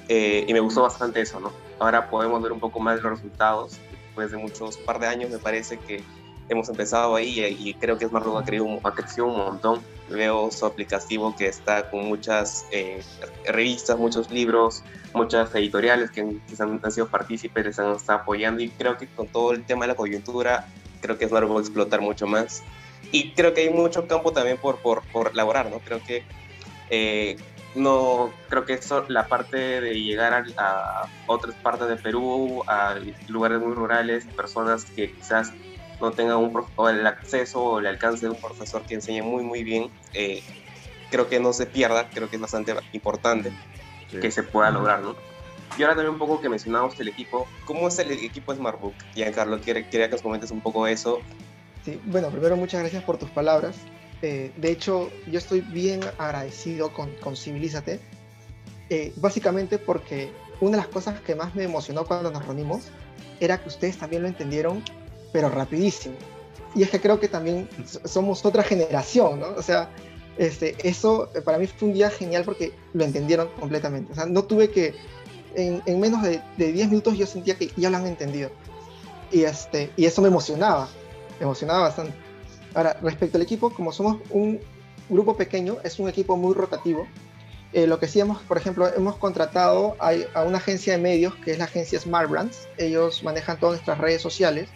Eh, 0.08 0.44
y 0.46 0.52
me 0.52 0.60
gustó 0.60 0.82
bastante 0.82 1.22
eso, 1.22 1.40
¿no? 1.40 1.50
Ahora 1.78 2.10
podemos 2.10 2.42
ver 2.42 2.52
un 2.52 2.60
poco 2.60 2.78
más 2.78 3.00
los 3.00 3.12
resultados. 3.12 3.78
Después 4.04 4.32
de 4.32 4.36
muchos 4.36 4.76
par 4.76 5.00
de 5.00 5.06
años, 5.06 5.30
me 5.30 5.38
parece 5.38 5.78
que 5.78 6.04
hemos 6.50 6.68
empezado 6.68 7.16
ahí 7.16 7.40
y, 7.58 7.72
creo 7.72 7.96
que 7.96 8.06
Smartbook 8.06 8.42
ha, 8.42 8.44
crecido, 8.44 8.80
ha 8.84 8.94
crecido 8.94 9.26
un 9.28 9.38
montón. 9.38 9.80
Veo 10.08 10.50
su 10.50 10.66
aplicativo 10.66 11.34
que 11.36 11.46
está 11.46 11.90
con 11.90 12.06
muchas 12.06 12.66
eh, 12.70 13.02
revistas, 13.46 13.98
muchos 13.98 14.30
libros, 14.30 14.82
muchas 15.14 15.54
editoriales 15.54 16.10
que, 16.10 16.20
han, 16.20 16.92
sido 16.92 17.08
partícipes, 17.08 17.64
les 17.64 17.78
han 17.78 17.94
estado 17.94 18.20
apoyando 18.20 18.62
y 18.62 18.68
creo 18.70 18.96
que 18.98 19.06
con 19.06 19.28
todo 19.28 19.52
el 19.52 19.64
tema 19.64 19.84
de 19.84 19.88
la 19.88 19.94
coyuntura, 19.94 20.68
creo 21.00 21.18
que 21.18 21.28
Smartbook 21.28 21.56
va 21.56 21.60
a 21.60 21.62
explotar 21.62 22.00
mucho 22.00 22.26
más. 22.26 22.62
Y 23.10 23.32
creo 23.32 23.52
que 23.54 23.62
hay 23.62 23.70
mucho 23.70 24.06
campo 24.06 24.32
también 24.32 24.58
por, 24.58 24.78
por, 24.78 25.02
por 25.12 25.32
elaborar, 25.32 25.70
¿no? 25.70 25.80
Creo 25.80 26.02
que 26.02 26.24
eh, 26.90 27.36
no 27.74 28.32
creo 28.48 28.64
que 28.64 28.74
eso, 28.74 29.04
la 29.08 29.26
parte 29.28 29.80
de 29.80 29.94
llegar 29.94 30.44
a, 30.56 31.08
otras 31.26 31.54
partes 31.56 31.88
de 31.88 31.96
Perú, 31.96 32.62
a 32.66 32.96
lugares 33.28 33.60
muy 33.60 33.74
rurales, 33.74 34.26
personas 34.26 34.84
que 34.84 35.12
quizás 35.12 35.52
no 36.02 36.10
tengan 36.10 36.36
un, 36.36 36.66
el 36.90 37.06
acceso 37.06 37.62
o 37.62 37.78
el 37.78 37.86
alcance 37.86 38.26
de 38.26 38.32
un 38.32 38.40
profesor 38.40 38.82
que 38.82 38.94
enseñe 38.94 39.22
muy, 39.22 39.44
muy 39.44 39.62
bien, 39.62 39.88
eh, 40.12 40.42
creo 41.10 41.28
que 41.28 41.38
no 41.38 41.52
se 41.52 41.64
pierda, 41.64 42.10
creo 42.10 42.28
que 42.28 42.36
es 42.36 42.42
bastante 42.42 42.74
importante 42.92 43.52
que 44.10 44.30
se 44.30 44.42
pueda 44.42 44.70
lograr, 44.70 45.00
¿no? 45.00 45.14
Y 45.78 45.82
ahora 45.82 45.94
también 45.94 46.12
un 46.12 46.18
poco 46.18 46.40
que 46.40 46.50
mencionamos 46.50 46.98
el 47.00 47.08
equipo, 47.08 47.46
¿cómo 47.64 47.88
es 47.88 47.98
el 47.98 48.10
equipo 48.10 48.54
Smartbook? 48.54 48.92
Giancarlo, 49.14 49.58
quería, 49.60 49.88
quería 49.88 50.08
que 50.08 50.12
nos 50.12 50.22
comentes 50.22 50.50
un 50.50 50.60
poco 50.60 50.86
eso. 50.86 51.20
Sí, 51.82 51.98
bueno, 52.04 52.28
primero 52.28 52.56
muchas 52.56 52.80
gracias 52.80 53.02
por 53.04 53.16
tus 53.16 53.30
palabras. 53.30 53.76
Eh, 54.20 54.52
de 54.56 54.70
hecho, 54.70 55.10
yo 55.28 55.38
estoy 55.38 55.62
bien 55.62 56.00
agradecido 56.18 56.92
con, 56.92 57.10
con 57.16 57.36
Civilízate, 57.36 58.00
eh, 58.90 59.14
básicamente 59.16 59.78
porque 59.78 60.30
una 60.60 60.72
de 60.72 60.82
las 60.82 60.88
cosas 60.88 61.20
que 61.20 61.34
más 61.34 61.54
me 61.54 61.64
emocionó 61.64 62.04
cuando 62.04 62.30
nos 62.30 62.44
reunimos 62.44 62.90
era 63.40 63.58
que 63.58 63.68
ustedes 63.68 63.96
también 63.96 64.22
lo 64.22 64.28
entendieron, 64.28 64.84
pero 65.32 65.48
rapidísimo. 65.48 66.14
Y 66.74 66.82
es 66.82 66.90
que 66.90 67.00
creo 67.00 67.20
que 67.20 67.28
también 67.28 67.68
somos 68.04 68.44
otra 68.44 68.62
generación, 68.62 69.40
¿no? 69.40 69.48
O 69.56 69.62
sea, 69.62 69.90
este, 70.38 70.76
eso 70.88 71.28
eh, 71.34 71.42
para 71.42 71.58
mí 71.58 71.66
fue 71.66 71.88
un 71.88 71.94
día 71.94 72.10
genial 72.10 72.44
porque 72.44 72.72
lo 72.94 73.04
entendieron 73.04 73.48
completamente. 73.58 74.12
O 74.12 74.14
sea, 74.14 74.26
no 74.26 74.44
tuve 74.44 74.70
que, 74.70 74.94
en, 75.54 75.82
en 75.84 76.00
menos 76.00 76.22
de, 76.22 76.40
de 76.56 76.72
10 76.72 76.88
minutos 76.88 77.18
yo 77.18 77.26
sentía 77.26 77.56
que 77.56 77.70
ya 77.76 77.90
lo 77.90 77.98
han 77.98 78.06
entendido. 78.06 78.50
Y, 79.30 79.44
este, 79.44 79.90
y 79.96 80.04
eso 80.04 80.22
me 80.22 80.28
emocionaba, 80.28 80.88
me 81.38 81.44
emocionaba 81.44 81.80
bastante. 81.80 82.14
Ahora, 82.74 82.96
respecto 83.02 83.36
al 83.36 83.42
equipo, 83.42 83.70
como 83.70 83.92
somos 83.92 84.18
un 84.30 84.60
grupo 85.08 85.36
pequeño, 85.36 85.76
es 85.84 85.98
un 85.98 86.08
equipo 86.08 86.36
muy 86.36 86.54
rotativo. 86.54 87.06
Eh, 87.72 87.86
lo 87.86 87.98
que 87.98 88.06
sí 88.06 88.20
hemos, 88.20 88.40
por 88.42 88.58
ejemplo, 88.58 88.88
hemos 88.94 89.16
contratado 89.16 89.96
a, 89.98 90.12
a, 90.34 90.42
una 90.42 90.58
agencia 90.58 90.94
de 90.94 90.98
medios, 90.98 91.34
que 91.36 91.52
es 91.52 91.58
la 91.58 91.64
agencia 91.64 91.98
Smart 91.98 92.30
Brands. 92.30 92.68
Ellos 92.76 93.22
manejan 93.22 93.58
todas 93.58 93.76
nuestras 93.76 93.98
redes 93.98 94.20
sociales. 94.20 94.68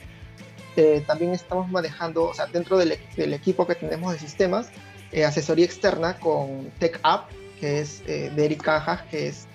Eh, 0.77 1.03
también 1.07 1.33
estamos 1.33 1.71
manejando, 1.71 2.25
o 2.25 2.35
sea, 2.35 2.47
dentro 2.47 2.77
del, 2.77 2.99
del 3.17 3.35
equipo 3.35 3.67
que 3.67 3.75
tenemos 3.75 4.13
de 4.13 4.19
sistemas, 4.19 4.69
eh, 5.13 5.25
asesoría 5.25 5.65
externa 5.65 6.19
con 6.19 6.71
Tech 6.79 7.01
App, 7.03 7.31
que 7.61 7.81
es 7.81 8.03
eh, 8.07 8.31
de 8.35 8.45
Eric 8.45 8.63
Cajas, 8.63 9.03
que 9.11 9.29
es, 9.29 9.47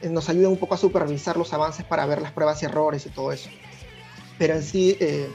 eh, 0.00 0.08
nos 0.08 0.28
ayuda 0.28 0.48
un 0.48 0.56
poco 0.56 0.74
a 0.74 0.78
supervisar 0.78 1.36
los 1.36 1.52
avances 1.52 1.84
para 1.84 2.06
ver 2.06 2.22
las 2.22 2.32
pruebas 2.32 2.62
y 2.62 2.66
errores 2.66 3.06
y 3.06 3.10
todo 3.10 3.32
eso. 3.32 3.50
Pero 4.38 4.54
en 4.54 4.62
sí, 4.62 4.96
eh, 5.00 5.28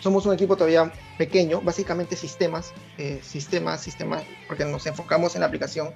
somos 0.00 0.26
un 0.26 0.34
equipo 0.34 0.56
todavía 0.56 0.92
pequeño, 1.18 1.60
básicamente 1.60 2.16
sistemas, 2.16 2.72
eh, 2.98 3.20
sistemas, 3.22 3.82
sistemas, 3.82 4.22
porque 4.46 4.64
nos 4.64 4.86
enfocamos 4.86 5.34
en 5.34 5.40
la 5.40 5.46
aplicación. 5.46 5.92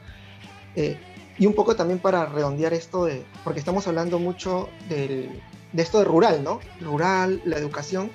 y 1.41 1.47
un 1.47 1.55
poco 1.55 1.77
también 1.77 2.01
para 2.01 2.27
redondear 2.27 2.73
esto 2.73 3.05
de, 3.05 3.25
porque 3.45 3.61
estamos 3.61 3.87
hablando 3.87 4.19
mucho 4.19 4.69
del, 4.89 5.41
de 5.73 5.83
esto 5.83 5.99
de 6.01 6.05
rural, 6.05 6.43
¿no? 6.43 6.61
Rural, 6.81 7.41
la 7.45 7.59
educación, 7.59 8.11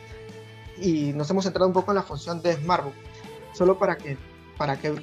y 0.77 1.13
nos 1.13 1.29
hemos 1.29 1.43
centrado 1.43 1.67
un 1.67 1.73
poco 1.73 1.91
en 1.91 1.95
la 1.95 2.03
función 2.03 2.41
de 2.41 2.55
Smartbook, 2.55 2.93
solo 3.53 3.77
para 3.77 3.97
que 3.97 4.17
para 4.57 4.77
que 4.79 4.93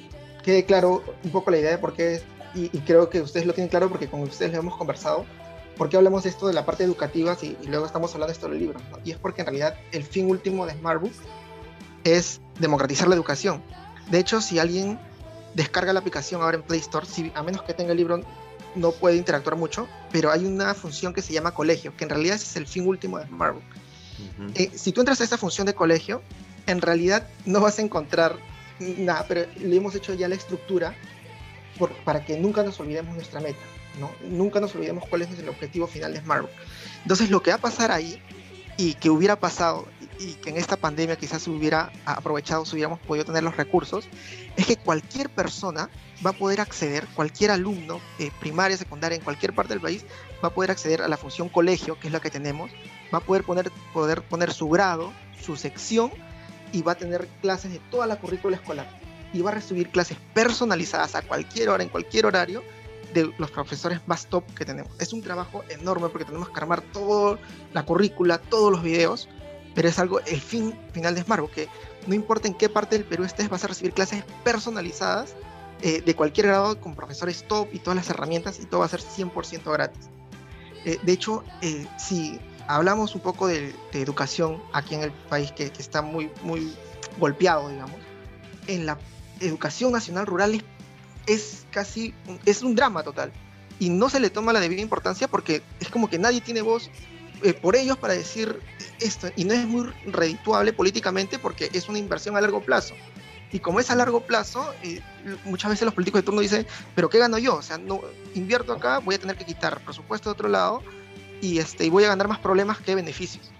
quede 0.43 0.65
claro 0.65 1.03
un 1.23 1.31
poco 1.31 1.51
la 1.51 1.57
idea 1.57 1.71
de 1.71 1.77
por 1.77 1.93
qué, 1.93 2.21
y, 2.55 2.65
y, 2.75 2.81
creo 2.81 3.09
que 3.09 3.21
ustedes 3.21 3.45
lo 3.45 3.53
tienen 3.53 3.69
claro 3.69 3.89
porque 3.89 4.09
con 4.09 4.21
ustedes 4.21 4.51
lo 4.53 4.59
hemos 4.59 4.77
conversado, 4.77 5.25
por 5.77 5.89
qué 5.89 5.97
hablamos 5.97 6.23
de 6.23 6.29
esto 6.29 6.47
de 6.47 6.53
la 6.53 6.65
parte 6.65 6.83
educativa 6.83 7.37
y, 7.41 7.57
y 7.61 7.67
luego 7.67 7.85
estamos 7.85 8.13
hablando 8.13 8.27
de 8.27 8.33
esto 8.33 8.49
del 8.49 8.59
libro. 8.59 8.79
¿no? 8.91 8.97
Y 9.03 9.11
es 9.11 9.17
porque 9.17 9.41
en 9.41 9.47
realidad 9.47 9.75
el 9.91 10.03
fin 10.03 10.29
último 10.29 10.65
de 10.65 10.73
Smartbook 10.73 11.11
es 12.03 12.41
democratizar 12.59 13.07
la 13.07 13.15
educación. 13.15 13.61
De 14.09 14.19
hecho, 14.19 14.41
si 14.41 14.59
alguien 14.59 14.99
descarga 15.53 15.93
la 15.93 15.99
aplicación 15.99 16.41
ahora 16.41 16.57
en 16.57 16.63
Play 16.63 16.79
Store, 16.79 17.05
si, 17.05 17.31
a 17.35 17.43
menos 17.43 17.63
que 17.63 17.73
tenga 17.73 17.91
el 17.91 17.97
libro, 17.97 18.21
no 18.75 18.91
puede 18.91 19.17
interactuar 19.17 19.55
mucho, 19.55 19.87
pero 20.11 20.31
hay 20.31 20.45
una 20.45 20.73
función 20.73 21.13
que 21.13 21.21
se 21.21 21.33
llama 21.33 21.53
colegio, 21.53 21.95
que 21.95 22.03
en 22.03 22.09
realidad 22.09 22.35
es 22.35 22.55
el 22.55 22.67
fin 22.67 22.87
último 22.87 23.19
de 23.19 23.27
Smartbook. 23.27 23.63
Uh 24.37 24.43
-huh. 24.43 24.51
eh, 24.55 24.71
si 24.75 24.91
tú 24.91 25.01
entras 25.01 25.21
a 25.21 25.23
esa 25.23 25.37
función 25.37 25.65
de 25.65 25.73
colegio, 25.73 26.21
en 26.67 26.81
realidad 26.81 27.27
no 27.45 27.59
vas 27.59 27.79
a 27.79 27.81
encontrar 27.81 28.37
nada, 28.79 29.25
pero 29.27 29.45
le 29.59 29.75
hemos 29.75 29.95
hecho 29.95 30.13
ya 30.13 30.27
la 30.27 30.35
estructura 30.35 30.95
por, 31.77 31.91
para 32.03 32.25
que 32.25 32.37
nunca 32.37 32.63
nos 32.63 32.79
olvidemos 32.79 33.15
nuestra 33.15 33.39
meta, 33.39 33.59
¿no? 33.99 34.11
Nunca 34.29 34.59
nos 34.59 34.73
olvidemos 34.75 35.07
cuál 35.07 35.23
es 35.23 35.37
el 35.37 35.49
objetivo 35.49 35.87
final 35.87 36.13
de 36.13 36.21
Smartbook. 36.21 36.51
Entonces, 37.03 37.29
lo 37.29 37.41
que 37.41 37.51
va 37.51 37.57
a 37.57 37.61
pasar 37.61 37.91
ahí 37.91 38.21
y 38.77 38.95
que 38.95 39.09
hubiera 39.09 39.39
pasado 39.39 39.87
y 40.19 40.33
que 40.33 40.51
en 40.51 40.57
esta 40.57 40.77
pandemia 40.77 41.15
quizás 41.15 41.41
se 41.43 41.49
hubiera 41.49 41.91
aprovechado, 42.05 42.65
si 42.65 42.75
hubiéramos 42.75 42.99
podido 42.99 43.25
tener 43.25 43.43
los 43.43 43.57
recursos, 43.57 44.07
es 44.55 44.65
que 44.67 44.77
cualquier 44.77 45.29
persona 45.29 45.89
va 46.23 46.31
a 46.31 46.33
poder 46.33 46.61
acceder, 46.61 47.07
cualquier 47.15 47.51
alumno, 47.51 47.99
eh, 48.19 48.31
primaria, 48.39 48.77
secundaria, 48.77 49.17
en 49.17 49.23
cualquier 49.23 49.53
parte 49.53 49.73
del 49.73 49.81
país, 49.81 50.05
va 50.43 50.49
a 50.49 50.53
poder 50.53 50.69
acceder 50.69 51.01
a 51.01 51.07
la 51.07 51.17
función 51.17 51.49
colegio, 51.49 51.99
que 51.99 52.07
es 52.07 52.13
la 52.13 52.19
que 52.19 52.29
tenemos, 52.29 52.69
va 53.13 53.19
a 53.19 53.21
poder 53.21 53.43
poner, 53.43 53.71
poder 53.93 54.21
poner 54.21 54.53
su 54.53 54.69
grado, 54.69 55.11
su 55.39 55.55
sección 55.55 56.11
y 56.71 56.81
va 56.81 56.93
a 56.93 56.95
tener 56.95 57.27
clases 57.41 57.71
de 57.71 57.79
toda 57.91 58.07
la 58.07 58.17
currícula 58.17 58.55
escolar 58.55 58.87
y 59.33 59.41
va 59.41 59.51
a 59.51 59.53
recibir 59.53 59.89
clases 59.89 60.17
personalizadas 60.33 61.15
a 61.15 61.21
cualquier 61.21 61.69
hora, 61.69 61.83
en 61.83 61.89
cualquier 61.89 62.25
horario 62.25 62.63
de 63.13 63.33
los 63.37 63.51
profesores 63.51 63.99
más 64.05 64.27
top 64.27 64.43
que 64.53 64.65
tenemos. 64.65 64.91
Es 64.99 65.13
un 65.13 65.21
trabajo 65.21 65.63
enorme 65.69 66.09
porque 66.09 66.25
tenemos 66.25 66.49
que 66.49 66.57
armar 66.59 66.81
toda 66.81 67.39
la 67.73 67.83
currícula, 67.83 68.37
todos 68.37 68.71
los 68.71 68.83
videos, 68.83 69.29
pero 69.73 69.87
es 69.87 69.99
algo, 69.99 70.19
el 70.21 70.41
fin 70.41 70.77
final 70.93 71.15
de 71.15 71.23
Smartbook, 71.23 71.51
que 71.51 71.67
no 72.07 72.15
importa 72.15 72.47
en 72.47 72.53
qué 72.53 72.69
parte 72.69 72.97
del 72.97 73.05
Perú 73.05 73.23
estés, 73.23 73.49
vas 73.49 73.63
a 73.63 73.67
recibir 73.67 73.93
clases 73.93 74.23
personalizadas 74.43 75.35
eh, 75.81 76.01
de 76.01 76.15
cualquier 76.15 76.47
grado 76.47 76.79
con 76.79 76.95
profesores 76.95 77.43
top 77.47 77.69
y 77.73 77.79
todas 77.79 77.95
las 77.95 78.09
herramientas 78.09 78.59
y 78.59 78.65
todo 78.65 78.81
va 78.81 78.85
a 78.85 78.89
ser 78.89 79.01
100% 79.01 79.71
gratis. 79.71 80.09
Eh, 80.85 80.99
de 81.01 81.11
hecho, 81.11 81.43
eh, 81.61 81.87
si 81.97 82.39
hablamos 82.75 83.15
un 83.15 83.21
poco 83.21 83.47
de, 83.47 83.73
de, 83.91 84.01
educación 84.01 84.61
aquí 84.73 84.95
en 84.95 85.03
el 85.03 85.11
país 85.11 85.51
que, 85.51 85.71
que, 85.71 85.81
está 85.81 86.01
muy, 86.01 86.31
muy 86.43 86.73
golpeado, 87.19 87.69
digamos, 87.69 87.97
en 88.67 88.85
la 88.85 88.97
educación 89.39 89.91
nacional 89.91 90.25
rural 90.25 90.55
es, 90.55 90.63
es 91.27 91.65
casi, 91.71 92.13
es 92.45 92.63
un 92.63 92.75
drama 92.75 93.03
total. 93.03 93.31
Y 93.79 93.89
no 93.89 94.09
se 94.09 94.19
le 94.19 94.29
toma 94.29 94.53
la 94.53 94.59
debida 94.59 94.81
importancia 94.81 95.27
porque 95.27 95.61
es 95.79 95.89
como 95.89 96.09
que 96.09 96.19
nadie 96.19 96.39
tiene 96.39 96.61
voz 96.61 96.89
eh, 97.43 97.53
por 97.53 97.75
ellos 97.75 97.97
para 97.97 98.13
decir 98.13 98.59
esto. 98.99 99.29
Y 99.35 99.43
no 99.43 99.53
es 99.53 99.65
muy 99.65 99.91
redituable 100.05 100.71
políticamente 100.71 101.39
porque 101.39 101.69
es 101.73 101.89
una 101.89 101.97
inversión 101.97 102.37
a 102.37 102.41
largo 102.41 102.61
plazo. 102.61 102.93
Y 103.51 103.59
como 103.59 103.79
es 103.79 103.89
a 103.89 103.95
largo 103.95 104.21
plazo, 104.21 104.73
eh, 104.83 105.01
muchas 105.43 105.71
veces 105.71 105.83
los 105.83 105.93
políticos 105.93 106.21
de 106.21 106.25
turno 106.25 106.41
dicen, 106.41 106.65
pero 106.95 107.09
¿qué 107.09 107.17
gano 107.17 107.37
yo? 107.37 107.55
O 107.55 107.61
sea, 107.61 107.77
no 107.77 108.01
invierto 108.33 108.71
acá, 108.71 108.99
voy 108.99 109.15
a 109.15 109.19
tener 109.19 109.35
que 109.35 109.45
quitar 109.45 109.83
presupuesto 109.83 110.29
de 110.29 110.33
otro 110.33 110.47
lado 110.47 110.81
y, 111.41 111.59
este, 111.59 111.85
y 111.85 111.89
voy 111.89 112.03
a 112.03 112.09
ganar 112.09 112.27
más 112.27 112.39
problemas 112.39 112.79
que 112.79 112.95
beneficios. 112.95 113.51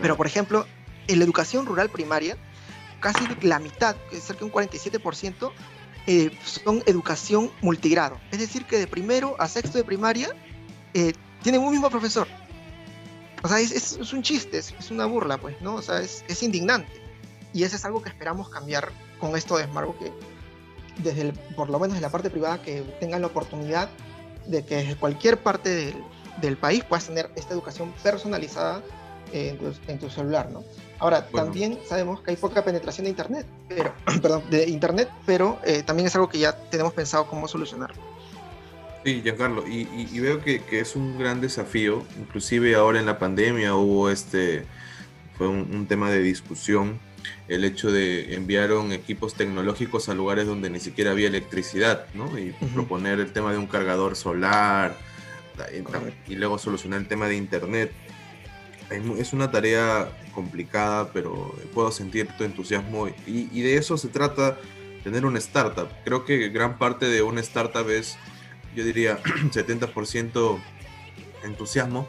Pero, 0.00 0.16
por 0.16 0.26
ejemplo, 0.26 0.66
en 1.06 1.18
la 1.18 1.24
educación 1.24 1.66
rural 1.66 1.90
primaria, 1.90 2.36
casi 3.00 3.26
la 3.42 3.58
mitad, 3.58 3.94
cerca 4.10 4.40
de 4.40 4.44
un 4.46 4.52
47%, 4.52 5.52
eh, 6.06 6.36
son 6.44 6.82
educación 6.86 7.50
multigrado. 7.60 8.18
Es 8.30 8.38
decir, 8.38 8.64
que 8.64 8.78
de 8.78 8.86
primero 8.86 9.36
a 9.38 9.48
sexto 9.48 9.78
de 9.78 9.84
primaria 9.84 10.30
eh, 10.94 11.12
tienen 11.42 11.60
un 11.60 11.70
mismo 11.70 11.90
profesor. 11.90 12.26
O 13.42 13.48
sea, 13.48 13.60
es, 13.60 13.72
es, 13.72 13.92
es 14.00 14.12
un 14.12 14.22
chiste, 14.22 14.58
es, 14.58 14.74
es, 14.78 14.90
una 14.90 15.04
burla, 15.04 15.36
pues, 15.36 15.60
¿no? 15.60 15.74
O 15.74 15.82
sea, 15.82 16.00
es, 16.00 16.24
es 16.28 16.42
indignante. 16.42 16.92
Y 17.52 17.64
eso 17.64 17.76
es 17.76 17.84
algo 17.84 18.02
que 18.02 18.08
esperamos 18.08 18.48
cambiar 18.48 18.90
con 19.18 19.36
esto 19.36 19.58
de 19.58 19.66
que 19.66 20.12
desde 21.02 21.22
el, 21.22 21.32
por 21.56 21.70
lo 21.70 21.78
menos 21.78 21.96
en 21.96 22.02
la 22.02 22.10
parte 22.10 22.30
privada, 22.30 22.62
que 22.62 22.82
tengan 23.00 23.20
la 23.20 23.28
oportunidad 23.28 23.88
de 24.46 24.64
que 24.64 24.76
desde 24.76 24.96
cualquier 24.96 25.38
parte 25.42 25.68
del, 25.68 26.04
del 26.40 26.56
país 26.56 26.84
puedas 26.84 27.06
tener 27.06 27.30
esta 27.36 27.54
educación 27.54 27.92
personalizada 28.02 28.82
en 29.32 29.58
tu, 29.58 29.72
en 29.88 29.98
tu 29.98 30.10
celular, 30.10 30.50
¿no? 30.50 30.64
Ahora, 30.98 31.26
bueno. 31.30 31.46
también 31.46 31.78
sabemos 31.88 32.20
que 32.20 32.30
hay 32.30 32.36
poca 32.36 32.64
penetración 32.64 33.04
de 33.04 33.10
Internet, 33.10 33.46
pero, 33.68 33.92
perdón, 34.22 34.42
de 34.50 34.68
Internet, 34.68 35.08
pero 35.26 35.58
eh, 35.64 35.82
también 35.82 36.06
es 36.06 36.14
algo 36.14 36.28
que 36.28 36.38
ya 36.38 36.52
tenemos 36.70 36.92
pensado 36.92 37.26
cómo 37.26 37.48
solucionar. 37.48 37.92
Sí, 39.04 39.20
Giancarlo, 39.22 39.66
y, 39.66 39.88
y, 39.96 40.08
y 40.12 40.20
veo 40.20 40.40
que, 40.40 40.62
que, 40.62 40.78
es 40.78 40.94
un 40.94 41.18
gran 41.18 41.40
desafío, 41.40 42.04
inclusive 42.18 42.76
ahora 42.76 43.00
en 43.00 43.06
la 43.06 43.18
pandemia 43.18 43.74
hubo 43.74 44.10
este, 44.10 44.64
fue 45.36 45.48
un, 45.48 45.74
un 45.74 45.86
tema 45.86 46.08
de 46.08 46.20
discusión, 46.20 47.00
el 47.48 47.64
hecho 47.64 47.90
de 47.90 48.34
enviaron 48.34 48.92
equipos 48.92 49.34
tecnológicos 49.34 50.08
a 50.08 50.14
lugares 50.14 50.46
donde 50.46 50.70
ni 50.70 50.78
siquiera 50.78 51.10
había 51.10 51.26
electricidad, 51.26 52.06
¿no? 52.14 52.38
Y 52.38 52.50
uh 52.50 52.54
-huh. 52.60 52.74
proponer 52.74 53.18
el 53.18 53.32
tema 53.32 53.50
de 53.52 53.58
un 53.58 53.66
cargador 53.66 54.14
solar, 54.14 54.96
y, 56.28 56.34
luego 56.34 56.58
solucionar 56.58 57.00
el 57.00 57.08
tema 57.08 57.28
de 57.28 57.36
Internet 57.36 57.92
es 59.18 59.32
una 59.32 59.50
tarea 59.50 60.10
complicada, 60.34 61.10
pero 61.12 61.54
puedo 61.72 61.90
sentir 61.90 62.28
tu 62.36 62.44
entusiasmo 62.44 63.08
y, 63.08 63.48
y, 63.52 63.62
de 63.62 63.76
eso 63.76 63.96
se 63.96 64.08
trata 64.08 64.58
tener 65.02 65.24
una 65.24 65.38
startup. 65.38 65.88
Creo 66.04 66.24
que 66.24 66.48
gran 66.48 66.78
parte 66.78 67.06
de 67.06 67.22
una 67.22 67.40
startup 67.40 67.88
es, 67.90 68.16
yo 68.74 68.84
diría, 68.84 69.18
70% 69.50 70.60
entusiasmo, 71.44 72.06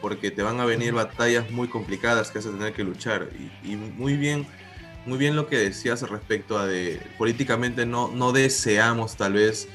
porque 0.00 0.30
te 0.30 0.42
van 0.42 0.58
a 0.60 0.64
venir 0.64 0.92
batallas 0.92 1.50
muy 1.50 1.68
complicadas 1.68 2.30
que 2.30 2.38
vas 2.38 2.46
a 2.46 2.50
tener 2.50 2.72
que 2.72 2.84
luchar. 2.84 3.28
Y, 3.62 3.72
y 3.72 3.76
muy 3.76 4.16
bien, 4.16 4.46
muy 5.06 5.18
bien 5.18 5.36
lo 5.36 5.48
que 5.48 5.58
decías 5.58 6.02
respecto 6.08 6.58
a 6.58 6.66
de 6.66 7.00
políticamente 7.18 7.86
no, 7.86 8.08
no 8.08 8.32
deseamos 8.32 9.16
tal 9.16 9.34
vez 9.34 9.68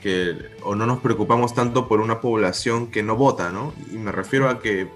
que, 0.00 0.36
o 0.62 0.74
no 0.74 0.86
nos 0.86 1.00
preocupamos 1.00 1.54
tanto 1.54 1.88
por 1.88 2.00
una 2.00 2.20
población 2.20 2.90
que 2.90 3.02
no 3.02 3.16
vota, 3.16 3.50
¿no? 3.50 3.72
Y 3.92 3.96
me 3.96 4.12
refiero 4.12 4.48
a 4.48 4.60
que 4.60 4.88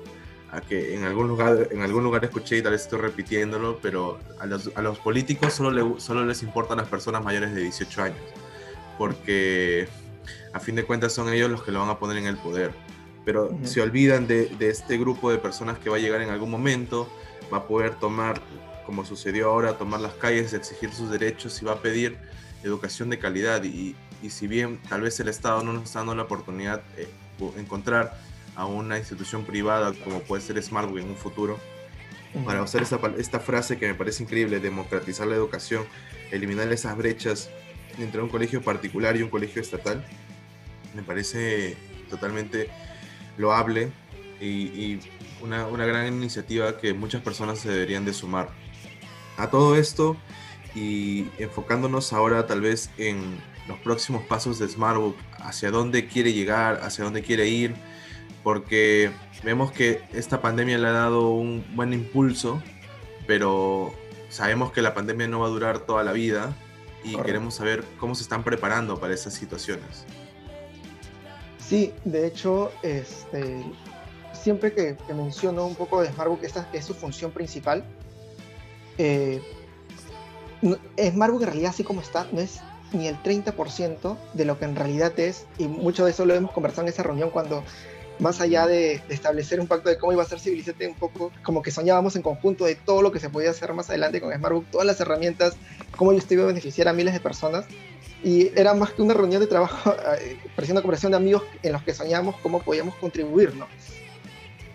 a 0.52 0.60
que 0.60 0.94
en 0.94 1.04
algún 1.04 1.28
lugar, 1.28 1.68
en 1.70 1.82
algún 1.82 2.02
lugar 2.02 2.24
escuché 2.24 2.58
y 2.58 2.62
tal 2.62 2.72
vez 2.72 2.82
estoy 2.82 3.00
repitiéndolo, 3.00 3.78
pero 3.80 4.18
a 4.40 4.46
los, 4.46 4.70
a 4.74 4.82
los 4.82 4.98
políticos 4.98 5.52
solo, 5.54 5.70
le, 5.70 6.00
solo 6.00 6.24
les 6.24 6.42
importan 6.42 6.78
las 6.78 6.88
personas 6.88 7.22
mayores 7.22 7.54
de 7.54 7.62
18 7.62 8.02
años, 8.02 8.18
porque 8.98 9.88
a 10.52 10.58
fin 10.58 10.74
de 10.74 10.84
cuentas 10.84 11.12
son 11.12 11.32
ellos 11.32 11.50
los 11.50 11.62
que 11.62 11.70
lo 11.70 11.80
van 11.80 11.88
a 11.88 11.98
poner 11.98 12.16
en 12.16 12.26
el 12.26 12.36
poder. 12.36 12.72
pero 13.24 13.56
se 13.62 13.80
olvidan 13.80 14.26
de, 14.26 14.46
de, 14.46 14.70
este 14.70 14.98
grupo 14.98 15.30
de 15.30 15.38
personas 15.38 15.78
que 15.78 15.88
va 15.88 15.96
a 15.96 16.00
llegar 16.00 16.20
en 16.20 16.30
algún 16.30 16.50
momento, 16.50 17.08
va 17.52 17.58
a 17.58 17.68
poder 17.68 17.94
tomar, 17.94 18.40
como 18.86 19.04
sucedió 19.04 19.50
ahora, 19.50 19.78
tomar 19.78 20.00
las 20.00 20.14
calles, 20.14 20.52
exigir 20.52 20.92
sus 20.92 21.10
derechos 21.10 21.62
y 21.62 21.64
va 21.64 21.72
a 21.74 21.82
pedir 21.82 22.18
educación 22.64 23.08
de 23.10 23.18
calidad. 23.20 23.62
Y, 23.62 23.94
y 24.22 24.30
si 24.30 24.46
bien 24.46 24.78
tal 24.88 25.02
vez 25.02 25.18
el 25.20 25.28
Estado 25.28 25.62
no 25.62 25.72
nos 25.72 25.84
está 25.84 26.00
dando 26.00 26.14
la 26.14 26.22
oportunidad 26.22 26.82
de 26.96 27.08
encontrar 27.58 28.18
a 28.56 28.66
una 28.66 28.98
institución 28.98 29.44
privada 29.44 29.92
como 30.04 30.20
puede 30.20 30.42
ser 30.42 30.62
Smartwing 30.62 31.04
en 31.04 31.10
un 31.10 31.16
futuro, 31.16 31.58
para 32.44 32.62
usar 32.62 32.82
esta, 32.82 33.00
esta 33.18 33.40
frase 33.40 33.78
que 33.78 33.88
me 33.88 33.94
parece 33.94 34.22
increíble, 34.22 34.60
democratizar 34.60 35.26
la 35.26 35.34
educación, 35.34 35.84
eliminar 36.30 36.72
esas 36.72 36.96
brechas 36.96 37.50
entre 37.98 38.22
un 38.22 38.28
colegio 38.28 38.62
particular 38.62 39.16
y 39.16 39.22
un 39.22 39.30
colegio 39.30 39.60
estatal, 39.60 40.04
me 40.94 41.02
parece 41.02 41.76
totalmente 42.08 42.68
loable 43.36 43.90
y, 44.40 44.46
y 44.46 45.00
una, 45.42 45.66
una, 45.66 45.86
gran 45.86 46.06
iniciativa 46.06 46.78
que 46.78 46.94
muchas 46.94 47.22
personas 47.22 47.58
se 47.58 47.68
deberían 47.68 48.04
de 48.04 48.12
sumar. 48.12 48.48
A 49.36 49.50
todo 49.50 49.74
esto 49.76 50.16
y 50.74 51.28
enfocándonos 51.38 52.12
ahora 52.12 52.46
tal 52.46 52.60
vez 52.60 52.90
en 52.96 53.40
los 53.70 53.78
próximos 53.78 54.24
pasos 54.24 54.58
de 54.58 54.68
Smartbook, 54.68 55.16
hacia 55.38 55.70
dónde 55.70 56.08
quiere 56.08 56.32
llegar, 56.32 56.80
hacia 56.82 57.04
dónde 57.04 57.22
quiere 57.22 57.46
ir, 57.46 57.76
porque 58.42 59.12
vemos 59.44 59.70
que 59.70 60.02
esta 60.12 60.42
pandemia 60.42 60.76
le 60.76 60.88
ha 60.88 60.92
dado 60.92 61.30
un 61.30 61.64
buen 61.76 61.92
impulso, 61.92 62.60
pero 63.28 63.94
sabemos 64.28 64.72
que 64.72 64.82
la 64.82 64.92
pandemia 64.92 65.28
no 65.28 65.38
va 65.38 65.46
a 65.46 65.50
durar 65.50 65.78
toda 65.78 66.02
la 66.02 66.10
vida 66.10 66.56
y 67.04 67.16
queremos 67.16 67.54
saber 67.54 67.84
cómo 68.00 68.16
se 68.16 68.24
están 68.24 68.42
preparando 68.42 68.98
para 68.98 69.14
esas 69.14 69.34
situaciones. 69.34 70.04
Sí, 71.58 71.94
de 72.04 72.26
hecho, 72.26 72.72
este, 72.82 73.64
siempre 74.32 74.72
que, 74.72 74.96
menciono 75.14 75.64
un 75.64 75.76
poco 75.76 76.02
de 76.02 76.10
Smartbook, 76.10 76.42
esta 76.42 76.68
es 76.72 76.84
su 76.84 76.94
función 76.94 77.30
principal. 77.30 77.84
Eh, 78.98 79.40
Smartbook 80.98 81.42
en 81.42 81.46
realidad, 81.46 81.70
así 81.70 81.84
como 81.84 82.00
está, 82.00 82.26
no 82.32 82.40
es 82.40 82.60
ni 82.92 83.06
el 83.06 83.22
30% 83.22 84.16
de 84.34 84.44
lo 84.44 84.58
que 84.58 84.64
en 84.64 84.76
realidad 84.76 85.18
es, 85.18 85.46
y 85.58 85.66
mucho 85.68 86.04
de 86.04 86.10
eso 86.10 86.24
lo 86.24 86.34
hemos 86.34 86.52
conversado 86.52 86.82
en 86.82 86.92
esa 86.92 87.02
reunión 87.02 87.30
cuando 87.30 87.62
más 88.20 88.40
allá 88.40 88.66
de, 88.66 89.02
establecer 89.08 89.60
un 89.60 89.66
pacto 89.66 89.88
de 89.88 89.98
cómo 89.98 90.12
iba 90.12 90.22
a 90.22 90.26
ser 90.26 90.38
Civilizate, 90.38 90.86
un 90.86 90.94
poco 90.94 91.32
como 91.42 91.62
que 91.62 91.70
soñábamos 91.70 92.16
en 92.16 92.22
conjunto 92.22 92.66
de 92.66 92.74
todo 92.74 93.02
lo 93.02 93.12
que 93.12 93.18
se 93.18 93.30
podía 93.30 93.50
hacer 93.50 93.72
más 93.72 93.88
adelante 93.88 94.20
con 94.20 94.32
Smartbook, 94.32 94.66
todas 94.70 94.86
las 94.86 95.00
herramientas, 95.00 95.56
cómo 95.96 96.12
esto 96.12 96.34
iba 96.34 96.44
a 96.44 96.46
beneficiar 96.46 96.88
a 96.88 96.92
miles 96.92 97.14
de 97.14 97.20
personas. 97.20 97.64
Y 98.22 98.48
era 98.58 98.74
más 98.74 98.92
que 98.92 99.00
una 99.00 99.14
reunión 99.14 99.40
de 99.40 99.46
trabajo, 99.46 99.94
eh, 100.20 100.36
parecía 100.54 100.74
una 100.74 100.82
conversación 100.82 101.12
de 101.12 101.16
amigos 101.16 101.42
en 101.62 101.72
los 101.72 101.82
que 101.82 101.94
soñábamos 101.94 102.36
cómo 102.42 102.60
podíamos 102.60 102.94
contribuir. 102.96 103.54
¿no? 103.54 103.66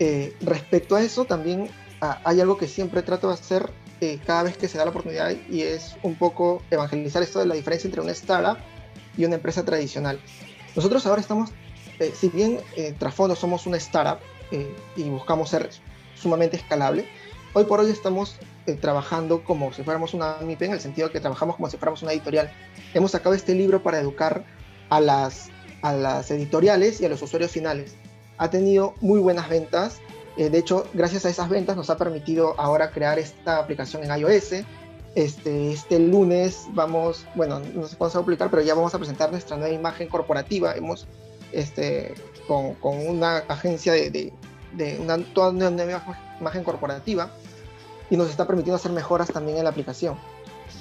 Eh, 0.00 0.34
respecto 0.40 0.96
a 0.96 1.02
eso, 1.02 1.24
también 1.24 1.68
ah, 2.00 2.20
hay 2.24 2.40
algo 2.40 2.58
que 2.58 2.66
siempre 2.66 3.02
trato 3.02 3.28
de 3.28 3.34
hacer 3.34 3.70
eh, 4.00 4.18
cada 4.26 4.42
vez 4.44 4.56
que 4.56 4.68
se 4.68 4.78
da 4.78 4.84
la 4.84 4.90
oportunidad 4.90 5.34
y 5.48 5.62
es 5.62 5.96
un 6.02 6.16
poco 6.16 6.62
evangelizar 6.70 7.22
esto 7.22 7.38
de 7.38 7.46
la 7.46 7.54
diferencia 7.54 7.88
entre 7.88 8.00
una 8.00 8.12
startup 8.12 8.58
y 9.16 9.24
una 9.24 9.36
empresa 9.36 9.64
tradicional. 9.64 10.20
Nosotros 10.74 11.06
ahora 11.06 11.20
estamos 11.20 11.50
eh, 11.98 12.12
si 12.14 12.28
bien 12.28 12.60
eh, 12.76 12.94
trasfondo 12.98 13.34
somos 13.34 13.66
una 13.66 13.78
startup 13.78 14.18
eh, 14.50 14.74
y 14.96 15.04
buscamos 15.04 15.48
ser 15.50 15.70
sumamente 16.14 16.56
escalable, 16.56 17.08
hoy 17.54 17.64
por 17.64 17.80
hoy 17.80 17.90
estamos 17.90 18.36
eh, 18.66 18.74
trabajando 18.74 19.42
como 19.44 19.72
si 19.72 19.82
fuéramos 19.82 20.12
una 20.12 20.36
MIP 20.42 20.62
en 20.62 20.72
el 20.72 20.80
sentido 20.80 21.10
que 21.10 21.20
trabajamos 21.20 21.56
como 21.56 21.70
si 21.70 21.76
fuéramos 21.78 22.02
una 22.02 22.12
editorial. 22.12 22.52
Hemos 22.94 23.12
sacado 23.12 23.34
este 23.34 23.54
libro 23.54 23.82
para 23.82 23.98
educar 23.98 24.44
a 24.90 25.00
las, 25.00 25.48
a 25.82 25.94
las 25.94 26.30
editoriales 26.30 27.00
y 27.00 27.06
a 27.06 27.08
los 27.08 27.22
usuarios 27.22 27.50
finales. 27.50 27.96
Ha 28.38 28.50
tenido 28.50 28.94
muy 29.00 29.20
buenas 29.20 29.48
ventas. 29.48 30.00
De 30.36 30.58
hecho, 30.58 30.86
gracias 30.92 31.24
a 31.24 31.30
esas 31.30 31.48
ventas 31.48 31.76
nos 31.76 31.88
ha 31.90 31.96
permitido 31.96 32.54
ahora 32.58 32.90
crear 32.90 33.18
esta 33.18 33.58
aplicación 33.58 34.04
en 34.04 34.18
iOS. 34.18 34.64
Este, 35.14 35.72
este 35.72 35.98
lunes 35.98 36.66
vamos, 36.72 37.26
bueno, 37.34 37.60
no 37.60 37.86
sé 37.86 37.96
cuándo 37.96 38.10
se 38.12 38.18
va 38.18 38.22
a 38.22 38.24
publicar, 38.24 38.50
pero 38.50 38.62
ya 38.62 38.74
vamos 38.74 38.94
a 38.94 38.98
presentar 38.98 39.30
nuestra 39.30 39.56
nueva 39.56 39.74
imagen 39.74 40.08
corporativa. 40.08 40.74
Hemos 40.74 41.06
este, 41.52 42.14
con, 42.46 42.74
con 42.74 42.98
una 43.06 43.38
agencia 43.48 43.94
de, 43.94 44.32
de, 44.74 44.98
una, 45.00 45.16
toda 45.32 45.50
una 45.50 45.70
nueva 45.70 46.02
imagen 46.38 46.64
corporativa 46.64 47.30
y 48.10 48.16
nos 48.16 48.28
está 48.28 48.46
permitiendo 48.46 48.76
hacer 48.76 48.92
mejoras 48.92 49.28
también 49.28 49.56
en 49.56 49.64
la 49.64 49.70
aplicación. 49.70 50.16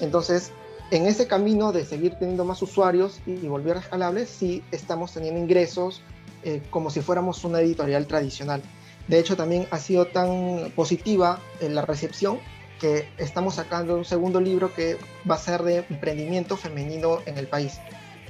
Entonces, 0.01 0.51
en 0.91 1.05
ese 1.07 1.27
camino 1.27 1.71
de 1.71 1.85
seguir 1.85 2.15
teniendo 2.15 2.45
más 2.45 2.61
usuarios 2.61 3.19
y, 3.25 3.47
volver 3.47 3.77
a 3.77 3.79
escalable, 3.79 4.25
sí 4.25 4.63
estamos 4.71 5.13
teniendo 5.13 5.39
ingresos 5.39 6.01
eh, 6.43 6.61
como 6.69 6.89
si 6.89 7.01
fuéramos 7.01 7.43
una 7.43 7.61
editorial 7.61 8.05
tradicional. 8.05 8.61
De 9.07 9.19
hecho, 9.19 9.35
también 9.35 9.67
ha 9.71 9.77
sido 9.77 10.07
tan 10.07 10.71
positiva 10.75 11.39
en 11.59 11.75
la 11.75 11.83
recepción 11.83 12.39
que 12.79 13.07
estamos 13.17 13.55
sacando 13.55 13.95
un 13.95 14.05
segundo 14.05 14.41
libro 14.41 14.73
que 14.73 14.97
va 15.29 15.35
a 15.35 15.39
ser 15.39 15.63
de 15.63 15.85
emprendimiento 15.89 16.57
femenino 16.57 17.19
en 17.25 17.37
el 17.37 17.47
país. 17.47 17.79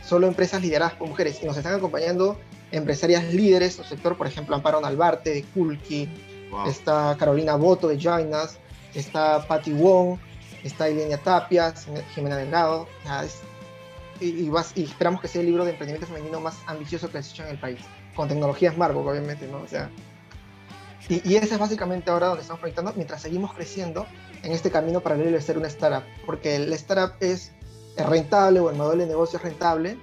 Solo 0.04 0.28
empresas 0.28 0.62
lideradas 0.62 0.94
por 0.94 1.08
mujeres. 1.08 1.40
Y 1.42 1.46
nos 1.46 1.58
están 1.58 1.74
acompañando 1.76 2.40
empresarias 2.72 3.34
líderes 3.34 3.78
del 3.78 3.86
sector, 3.86 4.18
por 4.18 4.28
ejemplo, 4.28 4.56
Amparo 4.56 4.82
Nalbarte 4.82 5.32
de 5.32 5.44
Kulki, 5.44 6.10
está 6.68 7.16
Carolina 7.18 7.56
Boto 7.56 7.88
de 7.88 8.00
Jainas, 8.00 8.58
está 8.94 9.46
Patty 9.48 9.72
Wong, 9.74 10.18
está 10.64 10.90
Ilenia 10.90 11.18
Tapia, 11.18 11.74
Jimena 12.14 12.38
Delgado, 12.38 12.88
y, 14.20 14.50
y, 14.50 14.84
esperamos 14.84 15.22
que 15.22 15.28
sea 15.28 15.42
el 15.42 15.48
libro 15.48 15.66
de 15.66 15.72
emprendimiento 15.72 16.08
femenino 16.08 16.40
más 16.40 16.58
ambicioso 16.68 17.10
que 17.12 17.22
se 17.22 17.32
hecho 17.32 17.44
en 17.44 17.50
el 17.50 17.60
país, 17.60 17.80
con 18.16 18.28
tecnologías 18.28 18.78
Marburg, 18.78 19.08
obviamente, 19.08 19.48
¿no? 19.48 19.62
O 19.62 19.68
sea, 19.68 19.90
y, 21.10 21.22
y, 21.28 21.36
ese 21.36 21.54
es 21.54 21.60
básicamente 21.60 22.10
ahora 22.10 22.28
donde 22.28 22.42
estamos 22.42 22.60
proyectando, 22.60 22.94
mientras 22.96 23.22
seguimos 23.22 23.54
creciendo 23.54 24.06
en 24.44 24.52
este 24.52 24.72
camino 24.72 25.02
paralelo 25.02 25.32
de 25.32 25.42
ser 25.42 25.58
una 25.58 25.68
startup, 25.68 26.04
porque 26.26 26.56
el 26.56 26.72
startup 26.74 27.16
es 27.20 27.52
rentable 27.98 28.60
o 28.60 28.70
el 28.70 28.76
modelo 28.76 29.02
de 29.04 29.08
negocio 29.08 29.38
es 29.38 29.44
rentable 29.44 29.98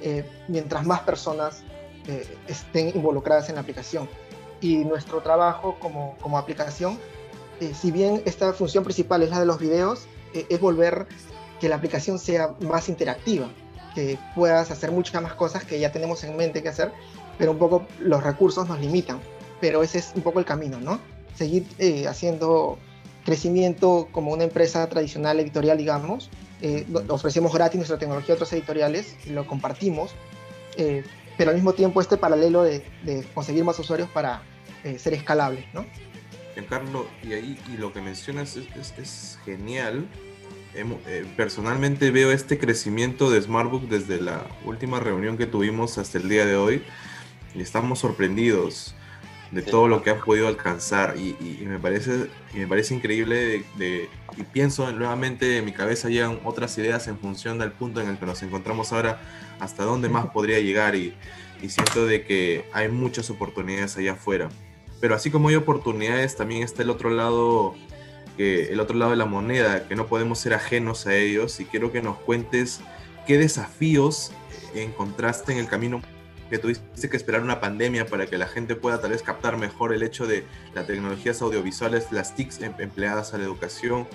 eh, 0.00 0.24
mientras 0.46 0.86
más 0.86 1.00
personas 1.00 1.62
eh, 2.06 2.26
estén 2.46 2.92
involucradas 2.94 3.48
en 3.48 3.56
la 3.56 3.62
aplicación. 3.62 4.08
Y 4.60 4.78
nuestro 4.78 5.20
trabajo 5.20 5.76
como, 5.80 6.16
como 6.20 6.38
aplicación, 6.38 6.98
eh, 7.60 7.72
si 7.74 7.90
bien 7.90 8.22
esta 8.24 8.52
función 8.52 8.84
principal 8.84 9.22
es 9.22 9.30
la 9.30 9.40
de 9.40 9.46
los 9.46 9.58
videos, 9.58 10.06
es 10.34 10.60
volver 10.60 11.06
que 11.58 11.68
la 11.68 11.76
aplicación 11.76 12.18
sea 12.18 12.54
más 12.60 12.88
interactiva, 12.90 13.48
que 13.94 14.18
puedas 14.34 14.70
hacer 14.70 14.92
muchas 14.92 15.22
más 15.22 15.32
cosas 15.32 15.64
que 15.64 15.80
ya 15.80 15.90
tenemos 15.90 16.22
en 16.22 16.36
mente 16.36 16.62
que 16.62 16.68
hacer, 16.68 16.92
pero 17.38 17.52
un 17.52 17.58
poco 17.58 17.86
los 17.98 18.22
recursos 18.22 18.68
nos 18.68 18.78
limitan. 18.78 19.20
Pero 19.60 19.82
ese 19.82 19.98
es 19.98 20.12
un 20.14 20.22
poco 20.22 20.38
el 20.38 20.44
camino, 20.44 20.80
¿no? 20.80 21.00
Seguir 21.34 21.64
haciendo 22.08 22.78
crecimiento 23.24 24.08
como 24.10 24.32
una 24.32 24.44
empresa 24.44 24.88
tradicional 24.88 25.38
editorial, 25.40 25.76
digamos, 25.76 26.30
eh, 26.60 26.86
ofrecemos 27.08 27.52
gratis 27.52 27.76
nuestra 27.76 27.98
tecnología 27.98 28.34
a 28.34 28.36
otras 28.36 28.52
editoriales 28.52 29.16
lo 29.26 29.46
compartimos, 29.46 30.12
eh, 30.76 31.04
pero 31.36 31.50
al 31.50 31.56
mismo 31.56 31.72
tiempo 31.72 32.00
este 32.00 32.16
paralelo 32.16 32.64
de, 32.64 32.82
conseguir 33.34 33.64
más 33.64 33.78
usuarios 33.78 34.08
para 34.10 34.42
eh, 34.82 34.98
ser 34.98 35.14
escalable, 35.14 35.68
¿no? 35.72 35.86
Giancarlo, 36.54 37.06
y 37.22 37.34
ahí 37.34 37.58
y 37.72 37.76
lo 37.76 37.92
que 37.92 38.00
mencionas 38.00 38.56
es, 38.56 38.94
es, 38.98 39.38
genial. 39.44 40.08
personalmente 41.36 42.10
veo 42.10 42.32
este 42.32 42.58
crecimiento 42.58 43.30
de 43.30 43.40
Smartbook 43.40 43.82
desde 43.82 44.20
la 44.20 44.46
última 44.64 44.98
reunión 45.00 45.36
que 45.36 45.46
tuvimos 45.46 45.98
hasta 45.98 46.18
el 46.18 46.28
día 46.28 46.46
de 46.46 46.56
hoy 46.56 46.82
y 47.54 47.60
estamos 47.60 48.00
sorprendidos 48.00 48.94
de 49.50 49.62
todo 49.62 49.88
lo 49.88 50.02
que 50.02 50.10
han 50.10 50.20
podido 50.20 50.48
alcanzar. 50.48 51.16
Y, 51.16 51.36
me 51.64 51.78
parece 51.78 52.28
y 52.54 52.58
me 52.58 52.66
parece 52.66 52.94
increíble 52.94 53.64
de, 53.76 54.08
y 54.36 54.42
pienso 54.42 54.90
nuevamente 54.92 55.58
en 55.58 55.64
mi 55.64 55.72
cabeza 55.72 56.08
llegan 56.08 56.40
otras 56.44 56.76
ideas 56.78 57.08
en 57.08 57.18
función 57.18 57.58
del 57.58 57.72
punto 57.72 58.00
en 58.00 58.08
el 58.08 58.18
que 58.18 58.26
nos 58.26 58.42
encontramos 58.42 58.92
ahora 58.92 59.20
hasta 59.60 59.84
dónde 59.84 60.08
más 60.08 60.26
podría 60.26 60.60
llegar. 60.60 60.94
Y, 60.94 61.14
y 61.62 61.68
siento 61.70 62.06
de 62.06 62.24
que 62.24 62.64
hay 62.72 62.88
muchas 62.88 63.30
oportunidades 63.30 63.96
allá 63.96 64.12
afuera. 64.12 64.48
Pero 65.00 65.14
así 65.14 65.30
como 65.30 65.48
hay 65.48 65.54
oportunidades 65.54 66.36
también 66.36 66.62
está 66.62 66.82
el 66.82 66.90
otro 66.90 67.10
lado 67.10 67.74
que 68.36 68.72
el 68.72 68.78
otro 68.78 68.96
lado 68.96 69.10
de 69.10 69.16
la 69.16 69.26
moneda 69.26 69.88
que 69.88 69.96
no 69.96 70.06
podemos 70.06 70.38
ser 70.38 70.54
ajenos 70.54 71.06
a 71.06 71.14
ellos. 71.14 71.58
Y 71.60 71.64
quiero 71.64 71.90
que 71.92 72.02
nos 72.02 72.18
cuentes 72.18 72.80
qué 73.26 73.38
desafíos 73.38 74.32
encontraste 74.74 75.52
en 75.52 75.58
el 75.58 75.68
camino 75.68 76.02
que 76.50 76.58
tuviste 76.58 77.10
que 77.10 77.16
esperar 77.16 77.42
una 77.42 77.60
pandemia 77.60 78.06
para 78.06 78.26
que 78.26 78.38
la 78.38 78.46
gente 78.46 78.74
pueda 78.74 79.00
tal 79.00 79.10
vez 79.10 79.22
captar 79.22 79.56
mejor 79.56 79.92
el 79.92 80.02
hecho 80.02 80.26
de 80.26 80.44
las 80.74 80.86
tecnologías 80.86 81.42
audiovisuales, 81.42 82.10
las 82.10 82.34
TICs 82.34 82.62
em, 82.62 82.74
empleadas 82.78 83.34
a 83.34 83.38
la 83.38 83.44
educación, 83.44 84.08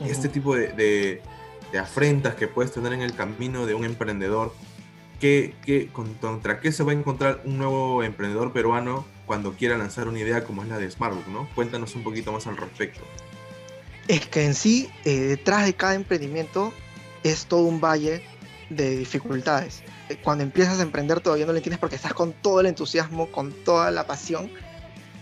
este 0.00 0.28
tipo 0.28 0.56
de, 0.56 0.72
de, 1.72 1.78
afrentas 1.78 2.34
que 2.34 2.48
puedes 2.48 2.72
tener 2.72 2.92
en 2.92 3.02
el 3.02 3.14
camino 3.14 3.66
de 3.66 3.74
un 3.74 3.84
emprendedor. 3.84 4.52
¿Qué, 5.20 5.54
qué, 5.64 5.88
¿Contra 5.88 6.60
qué 6.60 6.72
se 6.72 6.82
va 6.82 6.90
a 6.90 6.94
encontrar 6.94 7.42
un 7.44 7.56
nuevo 7.56 8.02
emprendedor 8.02 8.52
peruano 8.52 9.06
cuando 9.24 9.52
quiera 9.52 9.78
lanzar 9.78 10.08
una 10.08 10.18
idea 10.18 10.44
como 10.44 10.64
es 10.64 10.68
la 10.68 10.78
de 10.78 10.90
Smartbook? 10.90 11.28
¿no? 11.28 11.48
Cuéntanos 11.54 11.94
un 11.94 12.02
poquito 12.02 12.32
más 12.32 12.46
al 12.48 12.56
respecto. 12.56 13.00
Es 14.08 14.26
que 14.26 14.44
en 14.44 14.54
sí, 14.54 14.90
eh, 15.04 15.20
detrás 15.20 15.64
de 15.64 15.74
cada 15.74 15.94
emprendimiento 15.94 16.72
es 17.22 17.46
todo 17.46 17.62
un 17.62 17.80
valle 17.80 18.22
de 18.68 18.96
dificultades. 18.96 19.84
Cuando 20.22 20.44
empiezas 20.44 20.78
a 20.78 20.82
emprender 20.82 21.20
todavía 21.20 21.46
no 21.46 21.52
lo 21.52 21.58
entiendes 21.58 21.78
porque 21.78 21.96
estás 21.96 22.14
con 22.14 22.32
todo 22.32 22.60
el 22.60 22.66
entusiasmo, 22.66 23.30
con 23.30 23.52
toda 23.64 23.90
la 23.90 24.06
pasión, 24.06 24.50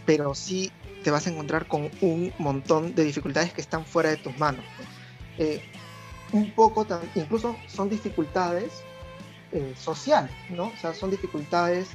pero 0.06 0.34
sí 0.34 0.72
te 1.02 1.10
vas 1.10 1.26
a 1.26 1.30
encontrar 1.30 1.66
con 1.66 1.90
un 2.00 2.32
montón 2.38 2.94
de 2.94 3.04
dificultades 3.04 3.52
que 3.52 3.60
están 3.60 3.84
fuera 3.84 4.10
de 4.10 4.16
tus 4.16 4.36
manos. 4.38 4.64
Eh, 5.38 5.62
un 6.32 6.50
poco, 6.52 6.86
incluso 7.14 7.56
son 7.66 7.88
dificultades 7.88 8.70
eh, 9.52 9.74
sociales, 9.76 10.30
¿no? 10.50 10.66
O 10.66 10.76
sea, 10.80 10.94
son 10.94 11.10
dificultades 11.10 11.88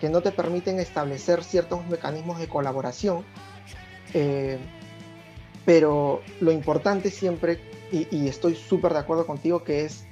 que 0.00 0.08
no 0.08 0.20
te 0.20 0.32
permiten 0.32 0.80
establecer 0.80 1.44
ciertos 1.44 1.86
mecanismos 1.86 2.38
de 2.38 2.48
colaboración, 2.48 3.24
eh, 4.14 4.58
pero 5.64 6.22
lo 6.40 6.50
importante 6.50 7.10
siempre, 7.10 7.60
y, 7.92 8.26
estoy 8.26 8.56
súper 8.56 8.94
de 8.94 9.00
acuerdo 9.00 9.26
contigo, 9.26 9.62
que 9.62 9.84
es 9.84 10.06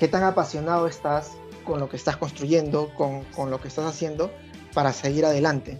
qué 0.00 0.08
tan 0.08 0.24
apasionado 0.24 0.86
estás 0.86 1.32
con 1.68 1.80
lo 1.80 1.88
que 1.90 1.98
estás 1.98 2.16
construyendo, 2.16 2.94
con, 2.94 3.24
con 3.24 3.50
lo 3.50 3.60
que 3.60 3.68
estás 3.68 3.84
haciendo 3.84 4.32
para 4.72 4.94
seguir 4.94 5.26
adelante. 5.26 5.78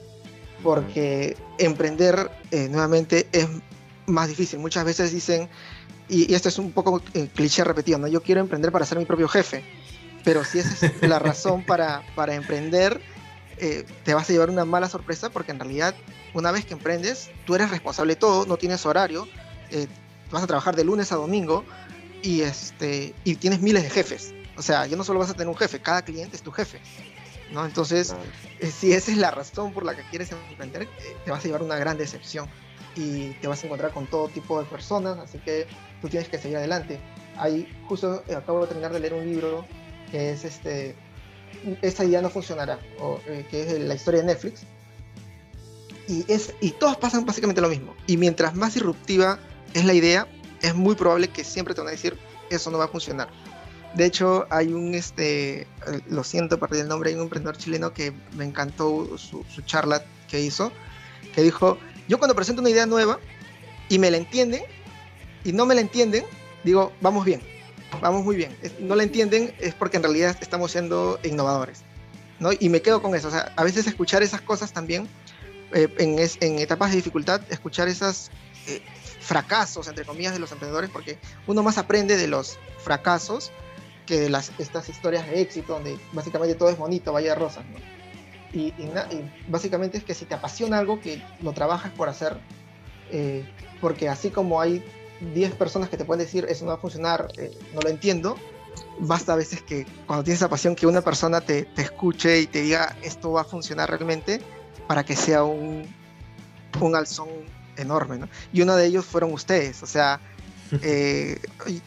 Porque 0.62 1.34
emprender 1.56 2.30
eh, 2.50 2.68
nuevamente 2.68 3.26
es 3.32 3.48
más 4.06 4.28
difícil. 4.28 4.58
Muchas 4.58 4.84
veces 4.84 5.12
dicen, 5.12 5.48
y, 6.10 6.34
esto 6.34 6.50
es 6.50 6.58
un 6.58 6.72
poco 6.72 7.00
eh, 7.14 7.28
cliché 7.34 7.64
repetido, 7.64 7.98
¿no? 7.98 8.06
Yo 8.06 8.22
quiero 8.22 8.42
emprender 8.42 8.70
para 8.70 8.84
ser 8.84 8.98
mi 8.98 9.06
propio 9.06 9.28
jefe, 9.28 9.64
pero 10.24 10.44
si 10.44 10.58
esa 10.58 10.86
es 10.86 11.08
la 11.08 11.18
razón 11.30 11.64
para, 11.64 12.02
para 12.14 12.34
emprender, 12.34 13.00
eh, 13.56 13.86
te 14.04 14.12
vas 14.12 14.28
a 14.28 14.32
llevar 14.34 14.50
una 14.50 14.66
mala 14.66 14.90
sorpresa 14.90 15.30
porque 15.30 15.52
en 15.52 15.58
realidad 15.58 15.94
una 16.34 16.52
vez 16.52 16.66
que 16.66 16.74
emprendes, 16.74 17.30
tú 17.46 17.54
eres 17.54 17.70
responsable 17.70 18.12
de 18.12 18.20
todo, 18.20 18.44
no 18.44 18.58
tienes 18.58 18.84
horario, 18.84 19.26
vas 20.30 20.42
a 20.42 20.46
trabajar 20.46 20.76
de 20.76 20.84
lunes 20.84 21.12
a 21.12 21.16
domingo 21.16 21.64
y, 22.22 22.42
este, 22.42 23.14
y 23.24 23.36
tienes 23.36 23.62
miles 23.62 23.82
de 23.84 23.90
jefes. 23.90 24.34
O 24.58 24.62
sea, 24.62 24.86
ya 24.86 24.96
no 24.96 25.04
solo 25.04 25.20
vas 25.20 25.30
a 25.30 25.34
tener 25.34 25.48
un 25.48 25.56
jefe, 25.56 25.80
cada 25.80 26.02
cliente 26.02 26.36
es 26.36 26.42
tu 26.42 26.50
jefe. 26.50 26.80
¿no? 27.52 27.64
Entonces, 27.64 28.14
si 28.60 28.92
esa 28.92 29.12
es 29.12 29.16
la 29.16 29.30
razón 29.30 29.72
por 29.72 29.84
la 29.84 29.94
que 29.94 30.02
quieres 30.10 30.30
emprender, 30.32 30.88
te 31.24 31.30
vas 31.30 31.40
a 31.40 31.44
llevar 31.44 31.62
una 31.62 31.76
gran 31.76 31.96
decepción 31.96 32.48
y 32.96 33.30
te 33.34 33.46
vas 33.46 33.62
a 33.62 33.66
encontrar 33.66 33.92
con 33.92 34.06
todo 34.06 34.28
tipo 34.28 34.60
de 34.60 34.66
personas, 34.66 35.18
así 35.18 35.38
que 35.38 35.66
tú 36.02 36.08
tienes 36.08 36.28
que 36.28 36.38
seguir 36.38 36.56
adelante. 36.56 36.98
Ahí 37.36 37.68
justo 37.86 38.22
eh, 38.26 38.34
acabo 38.34 38.62
de 38.62 38.66
terminar 38.66 38.92
de 38.92 39.00
leer 39.00 39.14
un 39.14 39.24
libro 39.24 39.64
que 40.10 40.32
es 40.32 40.44
este, 40.44 40.96
esta 41.82 42.04
idea 42.04 42.20
no 42.20 42.30
funcionará, 42.30 42.78
o, 43.00 43.20
eh, 43.26 43.46
que 43.50 43.62
es 43.62 43.80
la 43.80 43.94
historia 43.94 44.20
de 44.20 44.26
Netflix. 44.26 44.62
Y, 46.08 46.24
es, 46.30 46.54
y 46.60 46.72
todos 46.72 46.96
pasan 46.96 47.24
básicamente 47.24 47.60
lo 47.60 47.68
mismo. 47.68 47.94
Y 48.06 48.16
mientras 48.16 48.54
más 48.54 48.74
disruptiva 48.74 49.38
es 49.74 49.84
la 49.84 49.94
idea, 49.94 50.26
es 50.62 50.74
muy 50.74 50.96
probable 50.96 51.28
que 51.28 51.44
siempre 51.44 51.74
te 51.74 51.80
van 51.80 51.88
a 51.88 51.92
decir, 51.92 52.18
eso 52.50 52.70
no 52.70 52.78
va 52.78 52.86
a 52.86 52.88
funcionar. 52.88 53.28
De 53.94 54.04
hecho, 54.04 54.46
hay 54.50 54.72
un, 54.72 54.94
este, 54.94 55.66
lo 56.08 56.22
siento, 56.22 56.58
perdí 56.58 56.80
el 56.80 56.88
nombre, 56.88 57.10
hay 57.10 57.16
un 57.16 57.22
emprendedor 57.22 57.56
chileno 57.56 57.92
que 57.92 58.12
me 58.36 58.44
encantó 58.44 59.16
su, 59.16 59.44
charla 59.64 60.04
que 60.28 60.40
hizo, 60.40 60.72
que 61.34 61.42
dijo, 61.42 61.78
yo 62.06 62.18
cuando 62.18 62.34
presento 62.34 62.60
una 62.60 62.70
idea 62.70 62.86
nueva 62.86 63.18
y 63.88 63.98
me 63.98 64.10
la 64.10 64.18
entienden 64.18 64.62
y 65.44 65.52
no 65.52 65.64
me 65.64 65.74
la 65.74 65.80
entienden, 65.80 66.24
digo, 66.64 66.92
vamos 67.00 67.24
bien, 67.24 67.40
vamos 68.00 68.24
muy 68.24 68.36
bien. 68.36 68.54
No 68.78 68.94
la 68.94 69.04
entienden 69.04 69.54
es 69.58 69.74
porque 69.74 69.96
en 69.96 70.02
realidad 70.02 70.36
estamos 70.40 70.72
siendo 70.72 71.18
innovadores. 71.24 71.82
¿no? 72.40 72.50
Y 72.58 72.68
me 72.68 72.82
quedo 72.82 73.02
con 73.02 73.14
eso. 73.14 73.30
A 73.56 73.64
veces 73.64 73.86
escuchar 73.86 74.22
esas 74.22 74.42
cosas 74.42 74.72
también, 74.72 75.08
eh, 75.72 75.88
en, 75.98 76.18
en, 76.18 76.58
etapas 76.58 76.90
de 76.90 76.96
dificultad, 76.96 77.40
escuchar 77.50 77.88
esos 77.88 78.30
eh, 78.66 78.82
fracasos, 79.20 79.88
entre 79.88 80.04
comillas, 80.04 80.32
de 80.32 80.38
los 80.38 80.52
emprendedores, 80.52 80.90
porque 80.90 81.18
uno 81.46 81.62
más 81.62 81.78
aprende 81.78 82.16
de 82.16 82.28
los 82.28 82.58
fracasos 82.78 83.50
que 84.08 84.30
las, 84.30 84.52
estas 84.58 84.88
historias 84.88 85.26
de 85.26 85.42
éxito, 85.42 85.74
donde 85.74 85.98
básicamente 86.14 86.54
todo 86.54 86.70
es 86.70 86.78
bonito, 86.78 87.12
vaya 87.12 87.34
rosas. 87.34 87.64
¿no? 87.66 87.78
Y, 88.58 88.72
básicamente 89.48 89.98
es 89.98 90.04
que 90.04 90.14
si 90.14 90.24
te 90.24 90.34
apasiona 90.34 90.78
algo, 90.78 90.98
que 90.98 91.22
lo 91.42 91.52
trabajas 91.52 91.92
por 91.92 92.08
hacer, 92.08 92.38
eh, 93.10 93.46
porque 93.82 94.08
así 94.08 94.30
como 94.30 94.62
hay 94.62 94.82
10 95.34 95.52
personas 95.56 95.90
que 95.90 95.98
te 95.98 96.06
pueden 96.06 96.24
decir 96.24 96.46
eso 96.48 96.64
no 96.64 96.70
va 96.70 96.78
a 96.78 96.80
funcionar, 96.80 97.28
eh, 97.36 97.50
no 97.74 97.82
lo 97.82 97.90
entiendo, 97.90 98.36
basta 98.98 99.34
a 99.34 99.36
veces 99.36 99.62
que 99.62 99.86
cuando 100.06 100.24
tienes 100.24 100.40
esa 100.40 100.48
pasión 100.48 100.74
que 100.74 100.86
una 100.86 101.02
persona 101.02 101.42
te, 101.42 101.64
te, 101.64 101.82
escuche 101.82 102.40
y 102.40 102.46
te 102.46 102.62
diga 102.62 102.96
esto 103.02 103.32
va 103.32 103.42
a 103.42 103.44
funcionar 103.44 103.90
realmente 103.90 104.40
para 104.86 105.04
que 105.04 105.16
sea 105.16 105.44
un, 105.44 105.84
un 106.80 106.96
alzón 106.96 107.28
enorme, 107.76 108.18
¿no? 108.18 108.28
Y 108.54 108.62
uno 108.62 108.74
de 108.74 108.86
ellos 108.86 109.04
fueron 109.04 109.34
ustedes, 109.34 109.82
o 109.82 109.86
sea, 109.86 110.20
eh, 110.82 111.40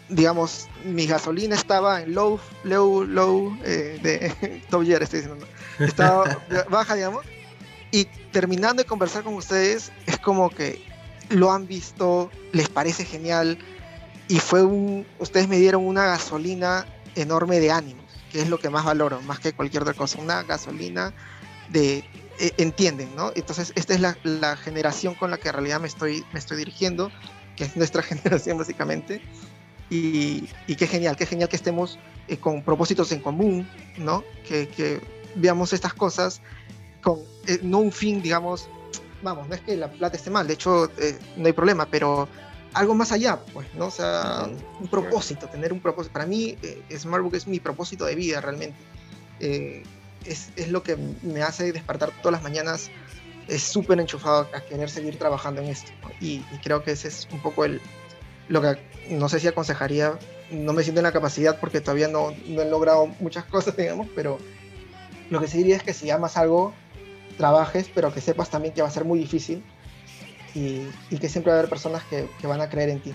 digamos, 0.10 0.68
mi 0.86 1.06
gasolina 1.08 1.56
estaba 1.56 2.02
en 2.02 2.14
low, 2.14 2.40
low, 2.64 3.04
low 3.04 3.56
de 3.62 4.64
Top 4.70 4.84
Gear, 4.84 5.04
estoy 5.04 5.22
diciendo, 5.22 5.46
estaba 5.80 6.38
baja, 6.70 6.96
digamos. 6.96 7.26
Y 7.92 8.06
terminando 8.32 8.84
de 8.84 8.88
conversar 8.88 9.24
con 9.24 9.34
ustedes, 9.34 9.92
es 10.06 10.18
como 10.18 10.50
que 10.50 10.82
lo 11.30 11.52
han 11.52 11.68
visto, 11.68 12.32
les 12.52 12.70
parece 12.70 13.06
genial. 13.06 13.58
Y 14.28 14.40
fue 14.40 14.64
un. 14.64 15.06
Ustedes 15.20 15.48
me 15.48 15.58
dieron 15.58 15.86
una 15.86 16.06
gasolina 16.06 16.86
enorme 17.16 17.60
de 17.60 17.72
ánimos, 17.72 18.06
que 18.32 18.42
es 18.42 18.50
lo 18.50 18.60
que 18.60 18.70
más 18.70 18.86
valoro, 18.86 19.22
más 19.22 19.40
que 19.40 19.54
cualquier 19.54 19.84
otra 19.84 19.94
cosa. 19.94 20.20
Una 20.22 20.44
gasolina 20.44 21.14
de. 21.70 22.06
E, 22.40 22.54
entienden, 22.58 23.14
¿no? 23.16 23.32
Entonces, 23.36 23.74
esta 23.76 23.94
es 23.94 24.00
la, 24.00 24.18
la, 24.24 24.56
generación 24.56 25.16
con 25.16 25.32
la 25.32 25.38
que 25.38 25.50
en 25.50 25.56
realidad 25.56 25.82
me 25.82 25.88
estoy, 25.88 26.24
me 26.32 26.40
estoy 26.40 26.58
dirigiendo, 26.58 27.12
que 27.62 27.66
es 27.66 27.78
nuestra 27.78 28.02
generación 28.12 28.58
básicamente. 28.58 29.22
Y, 29.92 30.50
y 30.68 30.76
qué 30.76 30.88
genial, 30.88 31.16
qué 31.16 31.26
genial 31.26 31.48
que 31.50 31.58
estemos 31.58 32.00
eh, 32.28 32.38
con 32.38 32.64
propósitos 32.64 33.12
en 33.12 33.20
común, 33.20 33.70
¿no? 33.98 34.24
Que, 34.48 34.68
que 34.68 35.02
veamos 35.36 35.74
estas 35.74 35.94
cosas 35.94 36.42
con 37.04 37.20
eh, 37.46 37.60
no 37.62 37.80
un 37.80 37.92
fin, 37.92 38.22
digamos, 38.22 38.68
vamos, 39.22 39.48
no 39.48 39.54
es 39.54 39.62
que 39.62 39.76
la 39.76 39.92
plata 39.92 40.16
esté 40.16 40.30
mal, 40.30 40.48
de 40.48 40.54
hecho 40.54 40.90
eh, 40.98 41.20
no 41.36 41.46
hay 41.46 41.54
problema, 41.54 41.86
pero 41.86 42.28
algo 42.74 42.96
más 42.96 43.12
allá, 43.12 43.40
pues, 43.54 43.68
¿no? 43.76 43.88
O 43.88 43.92
sea, 43.92 44.50
un 44.80 44.88
propósito, 44.88 45.48
tener 45.48 45.74
un 45.74 45.82
propósito. 45.82 46.14
Para 46.14 46.26
mí, 46.26 46.58
eh, 46.64 46.82
Smartbook 46.98 47.36
es 47.36 47.46
mi 47.46 47.60
propósito 47.60 48.06
de 48.06 48.16
vida 48.16 48.40
realmente. 48.42 48.78
es, 49.40 50.50
es, 50.56 50.70
lo 50.70 50.82
que 50.82 50.98
me 51.22 51.44
hace 51.44 51.74
despertar 51.74 52.12
todas 52.22 52.32
las 52.32 52.44
mañanas, 52.44 52.90
es 53.52 53.64
súper 53.64 54.00
enchufado 54.00 54.48
a 54.54 54.62
querer 54.62 54.90
seguir 54.90 55.20
trabajando 55.20 55.62
en 55.62 55.68
esto. 55.68 55.92
Y, 56.22 56.40
creo 56.64 56.84
que 56.84 56.92
ese 56.92 57.10
es 57.10 57.28
un 57.32 57.42
poco 57.42 57.66
el, 57.66 57.82
lo 58.48 58.62
que 58.62 58.78
no 59.10 59.28
sé 59.28 59.42
si 59.42 59.48
aconsejaría, 59.48 60.18
no 60.52 60.72
me 60.72 60.84
siento 60.84 61.02
en 61.02 61.04
la 61.04 61.12
capacidad 61.12 61.60
porque 61.60 61.82
todavía 61.82 62.08
no, 62.08 62.34
no 62.48 62.62
he 62.62 62.70
logrado 62.70 63.08
muchas 63.20 63.44
cosas, 63.54 63.76
digamos, 63.76 64.08
pero 64.16 64.40
lo 65.30 65.42
que 65.42 65.48
sí 65.48 65.58
diría 65.58 65.76
es 65.76 65.84
que 65.84 65.94
si 65.94 66.10
amas 66.10 66.38
algo, 66.38 66.74
trabajes, 67.38 67.90
pero 67.94 68.14
que 68.14 68.22
sepas 68.22 68.50
también 68.50 68.74
que 68.74 68.82
va 68.82 68.88
a 68.88 68.92
ser 68.92 69.04
muy 69.04 69.20
difícil 69.20 69.64
y, 70.54 70.86
que 71.18 71.30
siempre 71.30 71.52
va 71.52 71.58
a 71.58 71.60
haber 71.60 71.70
personas 71.70 72.04
que, 72.06 72.28
van 72.48 72.62
a 72.62 72.70
creer 72.70 72.90
en 72.90 73.02
ti. 73.02 73.14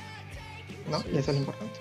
¿no? 0.90 1.02
Y 1.12 1.16
eso 1.16 1.30
es 1.30 1.36
lo 1.36 1.38
importante. 1.38 1.78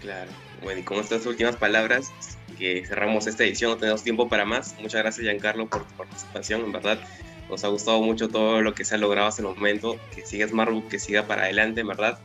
Claro. 0.00 0.30
Bueno, 0.62 0.80
y 0.80 0.82
con 0.82 0.98
estas 0.98 1.24
últimas 1.26 1.56
palabras, 1.56 2.10
que 2.58 2.84
cerramos 2.84 3.28
esta 3.28 3.44
edición, 3.44 3.70
no 3.70 3.76
tenemos 3.76 4.02
tiempo 4.02 4.28
para 4.28 4.44
más. 4.44 4.74
Muchas 4.80 5.02
gracias, 5.02 5.24
Giancarlo, 5.24 5.68
por 5.68 5.86
tu 5.86 5.94
participación. 5.94 6.62
En 6.62 6.72
verdad, 6.72 6.98
nos 7.48 7.64
ha 7.64 7.68
gustado 7.68 8.00
mucho 8.02 8.28
todo 8.28 8.60
lo 8.62 8.74
que 8.74 8.84
se 8.84 8.94
ha 8.94 8.98
logrado 8.98 9.28
hasta 9.28 9.42
el 9.42 9.48
momento. 9.48 9.96
Que 10.14 10.24
siga 10.24 10.46
Smartbook, 10.46 10.88
que 10.88 10.98
siga 10.98 11.26
para 11.26 11.42
adelante, 11.42 11.80
en 11.80 11.88
verdad. 11.88 12.18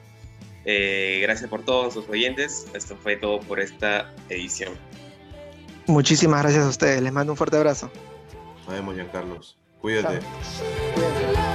Eh, 0.65 1.19
gracias 1.21 1.49
por 1.49 1.63
todos 1.63 1.93
sus 1.93 2.07
oyentes. 2.09 2.67
Esto 2.73 2.95
fue 2.95 3.15
todo 3.15 3.39
por 3.39 3.59
esta 3.59 4.13
edición. 4.29 4.73
Muchísimas 5.87 6.41
gracias 6.41 6.65
a 6.65 6.69
ustedes. 6.69 7.01
Les 7.01 7.11
mando 7.11 7.33
un 7.33 7.37
fuerte 7.37 7.57
abrazo. 7.57 7.91
Nos 8.65 8.75
vemos, 8.75 8.95
Giancarlos. 8.95 9.57
Cuídate. 9.81 10.19
Cuídate. 10.95 11.52